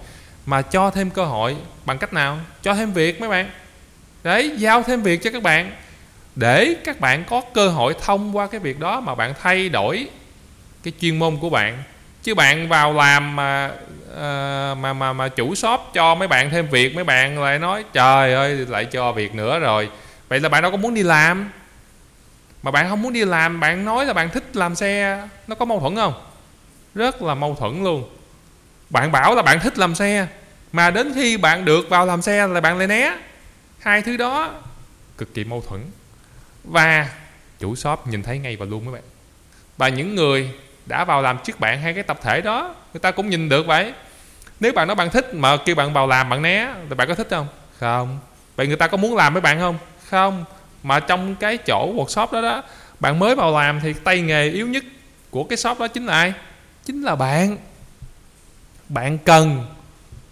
Mà 0.45 0.61
cho 0.61 0.91
thêm 0.91 1.09
cơ 1.09 1.25
hội 1.25 1.55
bằng 1.85 1.97
cách 1.97 2.13
nào? 2.13 2.39
Cho 2.61 2.75
thêm 2.75 2.93
việc 2.93 3.21
mấy 3.21 3.29
bạn. 3.29 3.49
Đấy, 4.23 4.51
giao 4.57 4.83
thêm 4.83 5.01
việc 5.01 5.23
cho 5.23 5.31
các 5.31 5.43
bạn. 5.43 5.71
Để 6.35 6.75
các 6.83 6.99
bạn 6.99 7.23
có 7.29 7.41
cơ 7.53 7.69
hội 7.69 7.95
thông 8.01 8.37
qua 8.37 8.47
cái 8.47 8.59
việc 8.59 8.79
đó 8.79 8.99
mà 8.99 9.15
bạn 9.15 9.33
thay 9.41 9.69
đổi 9.69 10.07
cái 10.83 10.93
chuyên 11.01 11.19
môn 11.19 11.37
của 11.37 11.49
bạn 11.49 11.83
chứ 12.23 12.35
bạn 12.35 12.67
vào 12.67 12.93
làm 12.93 13.35
mà 13.35 13.71
ờ, 14.15 14.75
mà 14.79 14.93
mà 14.93 15.13
mà 15.13 15.27
chủ 15.27 15.55
shop 15.55 15.81
cho 15.93 16.15
mấy 16.15 16.27
bạn 16.27 16.49
thêm 16.49 16.67
việc, 16.67 16.95
mấy 16.95 17.03
bạn 17.03 17.43
lại 17.43 17.59
nói, 17.59 17.83
trời 17.93 18.33
ơi, 18.33 18.55
lại 18.55 18.85
cho 18.85 19.11
việc 19.11 19.35
nữa 19.35 19.59
rồi. 19.59 19.89
Vậy 20.29 20.39
là 20.39 20.49
bạn 20.49 20.61
đâu 20.61 20.71
có 20.71 20.77
muốn 20.77 20.93
đi 20.93 21.03
làm. 21.03 21.51
Mà 22.63 22.71
bạn 22.71 22.89
không 22.89 23.01
muốn 23.01 23.13
đi 23.13 23.25
làm, 23.25 23.59
bạn 23.59 23.85
nói 23.85 24.05
là 24.05 24.13
bạn 24.13 24.29
thích 24.29 24.55
làm 24.55 24.75
xe, 24.75 25.27
nó 25.47 25.55
có 25.55 25.65
mâu 25.65 25.79
thuẫn 25.79 25.95
không? 25.95 26.13
Rất 26.95 27.21
là 27.21 27.35
mâu 27.35 27.55
thuẫn 27.55 27.83
luôn. 27.83 28.09
Bạn 28.89 29.11
bảo 29.11 29.35
là 29.35 29.41
bạn 29.41 29.59
thích 29.59 29.77
làm 29.77 29.95
xe, 29.95 30.27
mà 30.71 30.91
đến 30.91 31.11
khi 31.15 31.37
bạn 31.37 31.65
được 31.65 31.89
vào 31.89 32.05
làm 32.05 32.21
xe 32.21 32.47
là 32.47 32.61
bạn 32.61 32.77
lại 32.77 32.87
né. 32.87 33.17
Hai 33.79 34.01
thứ 34.01 34.17
đó 34.17 34.53
cực 35.17 35.33
kỳ 35.33 35.43
mâu 35.43 35.63
thuẫn. 35.69 35.81
Và 36.63 37.09
chủ 37.59 37.75
shop 37.75 38.07
nhìn 38.07 38.23
thấy 38.23 38.37
ngay 38.37 38.55
và 38.55 38.65
luôn 38.65 38.85
mấy 38.85 38.93
bạn. 38.93 39.03
Và 39.77 39.89
những 39.89 40.15
người 40.15 40.49
đã 40.85 41.05
vào 41.05 41.21
làm 41.21 41.37
trước 41.43 41.59
bạn 41.59 41.81
hay 41.81 41.93
cái 41.93 42.03
tập 42.03 42.19
thể 42.21 42.41
đó. 42.41 42.75
Người 42.93 42.99
ta 42.99 43.11
cũng 43.11 43.29
nhìn 43.29 43.49
được 43.49 43.65
vậy. 43.67 43.93
Nếu 44.59 44.73
bạn 44.73 44.87
nói 44.87 44.95
bạn 44.95 45.09
thích 45.09 45.33
mà 45.33 45.57
kêu 45.57 45.75
bạn 45.75 45.93
vào 45.93 46.07
làm 46.07 46.29
bạn 46.29 46.41
né 46.41 46.67
thì 46.89 46.95
bạn 46.95 47.07
có 47.07 47.15
thích 47.15 47.27
không? 47.29 47.47
Không. 47.79 48.19
Vậy 48.55 48.67
người 48.67 48.75
ta 48.75 48.87
có 48.87 48.97
muốn 48.97 49.15
làm 49.15 49.33
với 49.33 49.41
bạn 49.41 49.59
không? 49.59 49.77
Không. 50.09 50.45
Mà 50.83 50.99
trong 50.99 51.35
cái 51.35 51.57
chỗ 51.57 51.93
workshop 51.95 52.27
đó 52.31 52.41
đó 52.41 52.63
bạn 52.99 53.19
mới 53.19 53.35
vào 53.35 53.51
làm 53.51 53.79
thì 53.79 53.93
tay 53.93 54.21
nghề 54.21 54.49
yếu 54.49 54.67
nhất 54.67 54.83
của 55.29 55.43
cái 55.43 55.57
shop 55.57 55.79
đó 55.79 55.87
chính 55.87 56.05
là 56.05 56.13
ai? 56.13 56.33
Chính 56.85 57.01
là 57.01 57.15
bạn. 57.15 57.57
Bạn 58.89 59.17
cần 59.17 59.65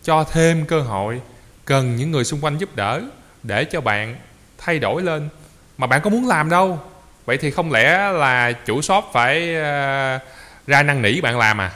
cho 0.04 0.24
thêm 0.24 0.66
cơ 0.66 0.82
hội 0.82 1.22
cần 1.66 1.96
những 1.96 2.12
người 2.12 2.24
xung 2.24 2.44
quanh 2.44 2.58
giúp 2.58 2.76
đỡ 2.76 3.02
để 3.44 3.66
cho 3.66 3.82
bạn 3.82 4.16
thay 4.58 4.80
đổi 4.80 5.02
lên. 5.02 5.30
Mà 5.78 5.88
bạn 5.88 6.02
có 6.02 6.10
muốn 6.10 6.28
làm 6.28 6.50
đâu? 6.50 6.80
Vậy 7.26 7.38
thì 7.38 7.52
không 7.52 7.72
lẽ 7.72 8.12
là 8.12 8.52
chủ 8.52 8.82
shop 8.82 9.06
phải 9.14 9.56
uh, 9.56 10.22
ra 10.68 10.84
năn 10.84 11.02
nỉ 11.02 11.22
bạn 11.22 11.38
làm 11.38 11.62
à? 11.62 11.72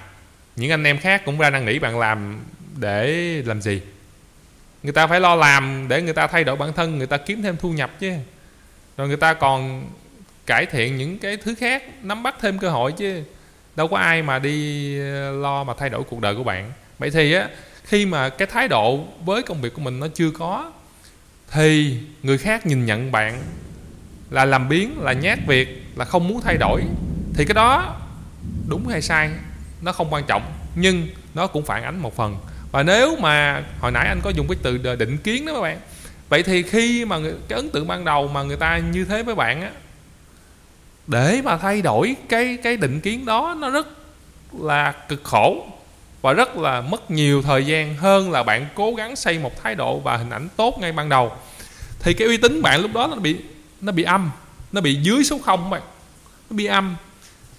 Những 0.55 0.71
anh 0.71 0.83
em 0.83 0.97
khác 0.97 1.25
cũng 1.25 1.37
ra 1.37 1.49
năn 1.49 1.65
nỉ 1.65 1.79
bạn 1.79 1.99
làm 1.99 2.39
để 2.77 3.07
làm 3.45 3.61
gì? 3.61 3.81
Người 4.83 4.93
ta 4.93 5.07
phải 5.07 5.19
lo 5.19 5.35
làm 5.35 5.85
để 5.87 6.01
người 6.01 6.13
ta 6.13 6.27
thay 6.27 6.43
đổi 6.43 6.55
bản 6.55 6.73
thân, 6.73 6.97
người 6.97 7.07
ta 7.07 7.17
kiếm 7.17 7.41
thêm 7.41 7.57
thu 7.57 7.71
nhập 7.71 7.91
chứ. 7.99 8.11
Rồi 8.97 9.07
người 9.07 9.17
ta 9.17 9.33
còn 9.33 9.89
cải 10.45 10.65
thiện 10.65 10.97
những 10.97 11.19
cái 11.19 11.37
thứ 11.37 11.55
khác, 11.55 11.83
nắm 12.01 12.23
bắt 12.23 12.35
thêm 12.41 12.59
cơ 12.59 12.69
hội 12.69 12.91
chứ. 12.91 13.23
Đâu 13.75 13.87
có 13.87 13.97
ai 13.97 14.21
mà 14.21 14.39
đi 14.39 14.99
ờ, 14.99 15.31
lo 15.31 15.63
mà 15.63 15.73
thay 15.79 15.89
đổi 15.89 16.03
cuộc 16.03 16.21
đời 16.21 16.35
của 16.35 16.43
bạn. 16.43 16.71
Vậy 16.99 17.11
thì 17.11 17.33
á, 17.33 17.49
khi 17.83 18.05
mà 18.05 18.29
cái 18.29 18.47
thái 18.47 18.67
độ 18.67 19.05
với 19.25 19.43
công 19.43 19.61
việc 19.61 19.73
của 19.73 19.81
mình 19.81 19.99
nó 19.99 20.07
chưa 20.07 20.31
có, 20.31 20.71
thì 21.51 21.97
người 22.23 22.37
khác 22.37 22.65
nhìn 22.65 22.85
nhận 22.85 23.11
bạn 23.11 23.43
là 24.29 24.45
làm 24.45 24.69
biến 24.69 25.01
là 25.01 25.13
nhát 25.13 25.39
việc, 25.47 25.83
là 25.95 26.05
không 26.05 26.27
muốn 26.27 26.41
thay 26.41 26.57
đổi. 26.57 26.81
Thì 27.33 27.45
cái 27.45 27.53
đó 27.53 27.95
đúng 28.67 28.87
hay 28.87 29.01
sai, 29.01 29.29
nó 29.81 29.91
không 29.91 30.13
quan 30.13 30.23
trọng, 30.27 30.53
nhưng 30.75 31.07
nó 31.33 31.47
cũng 31.47 31.65
phản 31.65 31.83
ánh 31.83 31.99
một 31.99 32.15
phần. 32.15 32.37
Và 32.71 32.83
nếu 32.83 33.15
mà 33.15 33.63
hồi 33.79 33.91
nãy 33.91 34.07
anh 34.07 34.21
có 34.23 34.29
dùng 34.29 34.47
cái 34.47 34.57
từ 34.63 34.95
định 34.95 35.17
kiến 35.17 35.45
đó 35.45 35.53
các 35.53 35.61
bạn, 35.61 35.79
vậy 36.29 36.43
thì 36.43 36.63
khi 36.63 37.05
mà 37.05 37.17
cái 37.47 37.55
ấn 37.55 37.69
tượng 37.69 37.87
ban 37.87 38.05
đầu 38.05 38.27
mà 38.27 38.43
người 38.43 38.57
ta 38.57 38.77
như 38.77 39.05
thế 39.05 39.23
với 39.23 39.35
bạn 39.35 39.61
á, 39.61 39.71
để 41.07 41.41
mà 41.43 41.57
thay 41.57 41.81
đổi 41.81 42.15
cái 42.29 42.57
cái 42.63 42.77
định 42.77 42.99
kiến 42.99 43.25
đó, 43.25 43.55
nó 43.59 43.69
rất 43.69 43.87
là 44.59 44.91
cực 44.91 45.23
khổ 45.23 45.67
và 46.21 46.33
rất 46.33 46.57
là 46.57 46.81
mất 46.81 47.11
nhiều 47.11 47.41
thời 47.41 47.65
gian 47.65 47.95
hơn 47.95 48.31
là 48.31 48.43
bạn 48.43 48.67
cố 48.75 48.93
gắng 48.93 49.15
xây 49.15 49.39
một 49.39 49.63
thái 49.63 49.75
độ 49.75 49.99
và 49.99 50.17
hình 50.17 50.29
ảnh 50.29 50.47
tốt 50.55 50.77
ngay 50.79 50.91
ban 50.91 51.09
đầu. 51.09 51.31
Thì 51.99 52.13
cái 52.13 52.27
uy 52.27 52.37
tín 52.37 52.61
bạn 52.61 52.81
lúc 52.81 52.93
đó 52.93 53.07
nó 53.07 53.15
bị 53.15 53.37
nó 53.81 53.91
bị 53.91 54.03
âm, 54.03 54.31
nó 54.71 54.81
bị 54.81 54.95
dưới 54.95 55.23
số 55.23 55.39
không 55.45 55.69
bạn, 55.69 55.81
nó 56.49 56.55
bị 56.55 56.65
âm 56.65 56.95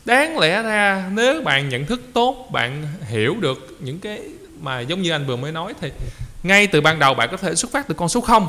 đáng 0.07 0.39
lẽ 0.39 0.63
ra, 0.63 1.09
nếu 1.13 1.43
bạn 1.43 1.69
nhận 1.69 1.87
thức 1.87 2.01
tốt, 2.13 2.49
bạn 2.53 2.87
hiểu 3.09 3.37
được 3.41 3.77
những 3.81 3.99
cái 3.99 4.21
mà 4.61 4.81
giống 4.81 5.03
như 5.03 5.11
anh 5.11 5.27
vừa 5.27 5.37
mới 5.37 5.53
nói 5.53 5.75
thì 5.81 5.91
ngay 6.43 6.67
từ 6.67 6.81
ban 6.81 6.99
đầu 6.99 7.15
bạn 7.15 7.29
có 7.31 7.37
thể 7.37 7.55
xuất 7.55 7.73
phát 7.73 7.89
từ 7.89 7.95
con 7.95 8.09
số 8.09 8.21
không. 8.21 8.49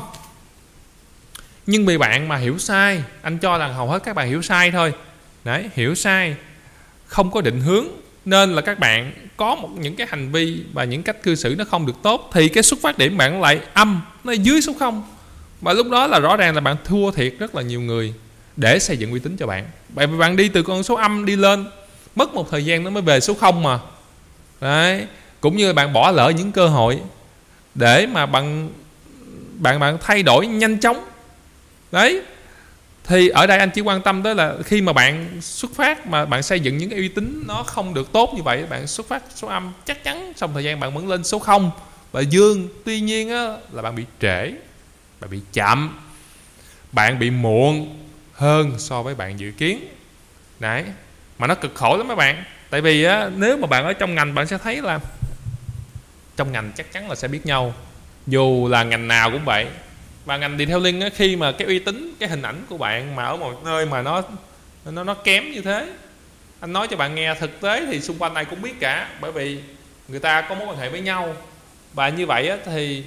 Nhưng 1.66 1.86
vì 1.86 1.98
bạn 1.98 2.28
mà 2.28 2.36
hiểu 2.36 2.58
sai, 2.58 3.02
anh 3.22 3.38
cho 3.38 3.58
rằng 3.58 3.74
hầu 3.74 3.88
hết 3.88 3.98
các 4.04 4.16
bạn 4.16 4.28
hiểu 4.28 4.42
sai 4.42 4.70
thôi. 4.70 4.92
Đấy, 5.44 5.70
hiểu 5.74 5.94
sai, 5.94 6.36
không 7.06 7.30
có 7.30 7.40
định 7.40 7.60
hướng, 7.60 7.86
nên 8.24 8.52
là 8.52 8.62
các 8.62 8.78
bạn 8.78 9.12
có 9.36 9.54
một 9.54 9.68
những 9.78 9.96
cái 9.96 10.06
hành 10.10 10.32
vi 10.32 10.62
và 10.72 10.84
những 10.84 11.02
cách 11.02 11.22
cư 11.22 11.34
xử 11.34 11.54
nó 11.58 11.64
không 11.64 11.86
được 11.86 12.02
tốt, 12.02 12.30
thì 12.32 12.48
cái 12.48 12.62
xuất 12.62 12.80
phát 12.80 12.98
điểm 12.98 13.16
bạn 13.16 13.40
lại 13.40 13.60
âm, 13.74 14.02
nó 14.24 14.32
dưới 14.32 14.60
số 14.60 14.72
không. 14.78 15.02
Và 15.60 15.72
lúc 15.72 15.90
đó 15.90 16.06
là 16.06 16.18
rõ 16.18 16.36
ràng 16.36 16.54
là 16.54 16.60
bạn 16.60 16.76
thua 16.84 17.10
thiệt 17.10 17.34
rất 17.38 17.54
là 17.54 17.62
nhiều 17.62 17.80
người 17.80 18.14
để 18.58 18.78
xây 18.78 18.96
dựng 18.96 19.12
uy 19.12 19.20
tín 19.20 19.36
cho 19.36 19.46
bạn. 19.46 19.66
Bạn 19.88 20.18
bạn 20.18 20.36
đi 20.36 20.48
từ 20.48 20.62
con 20.62 20.82
số 20.82 20.94
âm 20.94 21.24
đi 21.24 21.36
lên 21.36 21.66
mất 22.14 22.34
một 22.34 22.50
thời 22.50 22.64
gian 22.64 22.84
nó 22.84 22.90
mới 22.90 23.02
về 23.02 23.20
số 23.20 23.34
không 23.34 23.62
mà. 23.62 23.78
Đấy 24.60 25.06
cũng 25.40 25.56
như 25.56 25.72
bạn 25.72 25.92
bỏ 25.92 26.10
lỡ 26.10 26.32
những 26.36 26.52
cơ 26.52 26.68
hội 26.68 27.00
để 27.74 28.06
mà 28.06 28.26
bạn 28.26 28.70
bạn 29.58 29.80
bạn 29.80 29.98
thay 30.00 30.22
đổi 30.22 30.46
nhanh 30.46 30.80
chóng. 30.80 31.04
Đấy 31.92 32.22
thì 33.04 33.28
ở 33.28 33.46
đây 33.46 33.58
anh 33.58 33.70
chỉ 33.70 33.80
quan 33.80 34.02
tâm 34.02 34.22
tới 34.22 34.34
là 34.34 34.54
khi 34.64 34.80
mà 34.80 34.92
bạn 34.92 35.28
xuất 35.40 35.70
phát 35.74 36.06
mà 36.06 36.24
bạn 36.24 36.42
xây 36.42 36.60
dựng 36.60 36.78
những 36.78 36.90
cái 36.90 36.98
uy 36.98 37.08
tín 37.08 37.42
nó 37.46 37.62
không 37.62 37.94
được 37.94 38.12
tốt 38.12 38.32
như 38.36 38.42
vậy 38.42 38.64
bạn 38.70 38.86
xuất 38.86 39.08
phát 39.08 39.22
số 39.34 39.48
âm 39.48 39.72
chắc 39.86 40.04
chắn 40.04 40.32
trong 40.36 40.54
thời 40.54 40.64
gian 40.64 40.80
bạn 40.80 40.94
vẫn 40.94 41.08
lên 41.08 41.24
số 41.24 41.38
0 41.38 41.70
và 42.12 42.20
dương 42.20 42.68
tuy 42.84 43.00
nhiên 43.00 43.30
á, 43.30 43.46
là 43.72 43.82
bạn 43.82 43.94
bị 43.94 44.04
trễ 44.20 44.52
bạn 45.20 45.30
bị 45.30 45.40
chậm 45.52 45.98
bạn 46.92 47.18
bị 47.18 47.30
muộn 47.30 48.07
hơn 48.38 48.74
so 48.78 49.02
với 49.02 49.14
bạn 49.14 49.40
dự 49.40 49.50
kiến. 49.50 49.88
Đấy 50.58 50.84
mà 51.38 51.46
nó 51.46 51.54
cực 51.54 51.74
khổ 51.74 51.96
lắm 51.96 52.08
mấy 52.08 52.16
bạn. 52.16 52.44
Tại 52.70 52.80
vì 52.80 53.04
á, 53.04 53.30
nếu 53.36 53.56
mà 53.56 53.66
bạn 53.66 53.84
ở 53.84 53.92
trong 53.92 54.14
ngành 54.14 54.34
bạn 54.34 54.46
sẽ 54.46 54.58
thấy 54.58 54.82
là 54.82 55.00
trong 56.36 56.52
ngành 56.52 56.72
chắc 56.76 56.92
chắn 56.92 57.08
là 57.08 57.14
sẽ 57.14 57.28
biết 57.28 57.46
nhau 57.46 57.74
dù 58.26 58.68
là 58.68 58.82
ngành 58.82 59.08
nào 59.08 59.30
cũng 59.30 59.44
vậy. 59.44 59.66
Và 60.24 60.36
ngành 60.36 60.58
detailing 60.58 61.00
á, 61.00 61.08
khi 61.14 61.36
mà 61.36 61.52
cái 61.52 61.68
uy 61.68 61.78
tín 61.78 62.14
cái 62.20 62.28
hình 62.28 62.42
ảnh 62.42 62.64
của 62.68 62.78
bạn 62.78 63.16
mà 63.16 63.24
ở 63.24 63.36
một 63.36 63.64
nơi 63.64 63.86
mà 63.86 64.02
nó 64.02 64.22
nó 64.84 65.04
nó 65.04 65.14
kém 65.14 65.50
như 65.50 65.60
thế 65.60 65.92
anh 66.60 66.72
nói 66.72 66.88
cho 66.90 66.96
bạn 66.96 67.14
nghe 67.14 67.34
thực 67.34 67.60
tế 67.60 67.86
thì 67.86 68.00
xung 68.00 68.18
quanh 68.18 68.34
này 68.34 68.44
cũng 68.44 68.62
biết 68.62 68.80
cả 68.80 69.08
bởi 69.20 69.32
vì 69.32 69.58
người 70.08 70.20
ta 70.20 70.40
có 70.40 70.54
mối 70.54 70.66
quan 70.68 70.78
hệ 70.78 70.88
với 70.88 71.00
nhau. 71.00 71.36
Và 71.94 72.08
như 72.08 72.26
vậy 72.26 72.48
á, 72.48 72.56
thì 72.64 73.04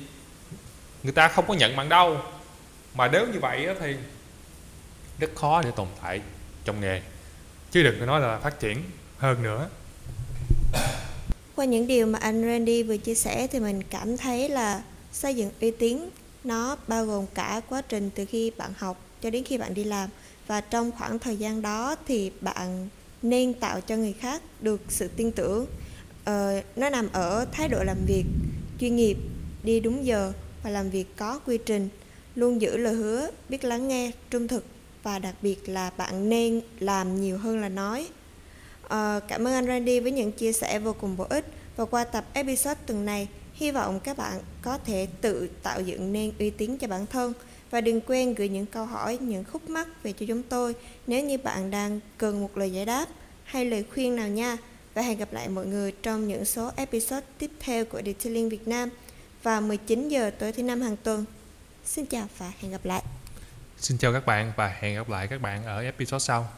người 1.03 1.13
ta 1.13 1.27
không 1.27 1.45
có 1.47 1.53
nhận 1.53 1.75
bạn 1.75 1.89
đâu. 1.89 2.21
Mà 2.95 3.07
nếu 3.07 3.27
như 3.27 3.39
vậy 3.39 3.65
á, 3.65 3.73
thì 3.79 3.95
rất 5.19 5.35
khó 5.35 5.61
để 5.61 5.71
tồn 5.75 5.87
tại 6.01 6.21
trong 6.65 6.81
nghề. 6.81 7.01
Chứ 7.71 7.83
đừng 7.83 7.99
có 7.99 8.05
nói 8.05 8.21
là 8.21 8.39
phát 8.39 8.59
triển 8.59 8.77
hơn 9.17 9.43
nữa. 9.43 9.69
Qua 11.55 11.65
những 11.65 11.87
điều 11.87 12.05
mà 12.05 12.19
anh 12.19 12.41
Randy 12.41 12.83
vừa 12.83 12.97
chia 12.97 13.15
sẻ 13.15 13.47
thì 13.47 13.59
mình 13.59 13.83
cảm 13.89 14.17
thấy 14.17 14.49
là 14.49 14.83
xây 15.11 15.35
dựng 15.35 15.51
uy 15.61 15.71
tín 15.71 16.09
nó 16.43 16.77
bao 16.87 17.05
gồm 17.05 17.25
cả 17.33 17.61
quá 17.69 17.81
trình 17.81 18.09
từ 18.15 18.25
khi 18.25 18.51
bạn 18.57 18.73
học 18.77 19.05
cho 19.21 19.29
đến 19.29 19.43
khi 19.43 19.57
bạn 19.57 19.73
đi 19.73 19.83
làm. 19.83 20.09
Và 20.47 20.61
trong 20.61 20.91
khoảng 20.91 21.19
thời 21.19 21.37
gian 21.37 21.61
đó 21.61 21.95
thì 22.07 22.31
bạn 22.41 22.89
nên 23.21 23.53
tạo 23.53 23.81
cho 23.81 23.95
người 23.95 24.13
khác 24.13 24.41
được 24.61 24.81
sự 24.89 25.07
tin 25.07 25.31
tưởng. 25.31 25.65
Ờ, 26.25 26.61
nó 26.75 26.89
nằm 26.89 27.09
ở 27.11 27.45
thái 27.51 27.67
độ 27.67 27.83
làm 27.83 27.97
việc 28.07 28.23
chuyên 28.79 28.95
nghiệp 28.95 29.17
đi 29.63 29.79
đúng 29.79 30.05
giờ 30.05 30.33
và 30.63 30.69
làm 30.69 30.89
việc 30.89 31.05
có 31.15 31.39
quy 31.45 31.57
trình 31.65 31.89
luôn 32.35 32.61
giữ 32.61 32.77
lời 32.77 32.93
hứa 32.93 33.29
biết 33.49 33.63
lắng 33.63 33.87
nghe 33.87 34.11
trung 34.29 34.47
thực 34.47 34.65
và 35.03 35.19
đặc 35.19 35.35
biệt 35.41 35.69
là 35.69 35.91
bạn 35.97 36.29
nên 36.29 36.61
làm 36.79 37.21
nhiều 37.21 37.37
hơn 37.37 37.61
là 37.61 37.69
nói 37.69 38.07
À, 38.87 39.19
cảm 39.27 39.47
ơn 39.47 39.53
anh 39.53 39.67
Randy 39.67 39.99
với 39.99 40.11
những 40.11 40.31
chia 40.31 40.53
sẻ 40.53 40.79
vô 40.79 40.93
cùng 41.01 41.17
bổ 41.17 41.25
ích 41.29 41.45
và 41.75 41.85
qua 41.85 42.03
tập 42.03 42.25
episode 42.33 42.79
tuần 42.85 43.05
này 43.05 43.27
Hy 43.53 43.71
vọng 43.71 43.99
các 43.99 44.17
bạn 44.17 44.39
có 44.61 44.77
thể 44.77 45.07
tự 45.21 45.49
tạo 45.63 45.81
dựng 45.81 46.13
nên 46.13 46.31
uy 46.39 46.49
tín 46.49 46.77
cho 46.77 46.87
bản 46.87 47.05
thân 47.05 47.33
và 47.71 47.81
đừng 47.81 48.01
quên 48.01 48.33
gửi 48.33 48.49
những 48.49 48.65
câu 48.65 48.85
hỏi, 48.85 49.17
những 49.21 49.43
khúc 49.43 49.69
mắc 49.69 49.87
về 50.03 50.13
cho 50.13 50.25
chúng 50.25 50.43
tôi 50.43 50.75
nếu 51.07 51.23
như 51.23 51.37
bạn 51.37 51.71
đang 51.71 51.99
cần 52.17 52.41
một 52.41 52.57
lời 52.57 52.71
giải 52.71 52.85
đáp 52.85 53.05
hay 53.43 53.65
lời 53.65 53.85
khuyên 53.93 54.15
nào 54.15 54.27
nha. 54.27 54.57
Và 54.93 55.01
hẹn 55.01 55.17
gặp 55.17 55.33
lại 55.33 55.49
mọi 55.49 55.65
người 55.65 55.91
trong 55.91 56.27
những 56.27 56.45
số 56.45 56.71
episode 56.75 57.25
tiếp 57.37 57.51
theo 57.59 57.85
của 57.85 58.01
Detailing 58.05 58.49
Việt 58.49 58.67
Nam 58.67 58.89
vào 59.43 59.61
19 59.61 60.09
giờ 60.09 60.31
tối 60.39 60.51
thứ 60.51 60.63
năm 60.63 60.81
hàng 60.81 60.97
tuần. 61.03 61.25
Xin 61.85 62.05
chào 62.05 62.27
và 62.37 62.51
hẹn 62.59 62.71
gặp 62.71 62.85
lại. 62.85 63.20
Xin 63.81 63.97
chào 63.97 64.13
các 64.13 64.25
bạn 64.25 64.51
và 64.55 64.67
hẹn 64.79 64.95
gặp 64.95 65.09
lại 65.09 65.27
các 65.27 65.41
bạn 65.41 65.65
ở 65.65 65.81
episode 65.81 66.19
sau. 66.19 66.49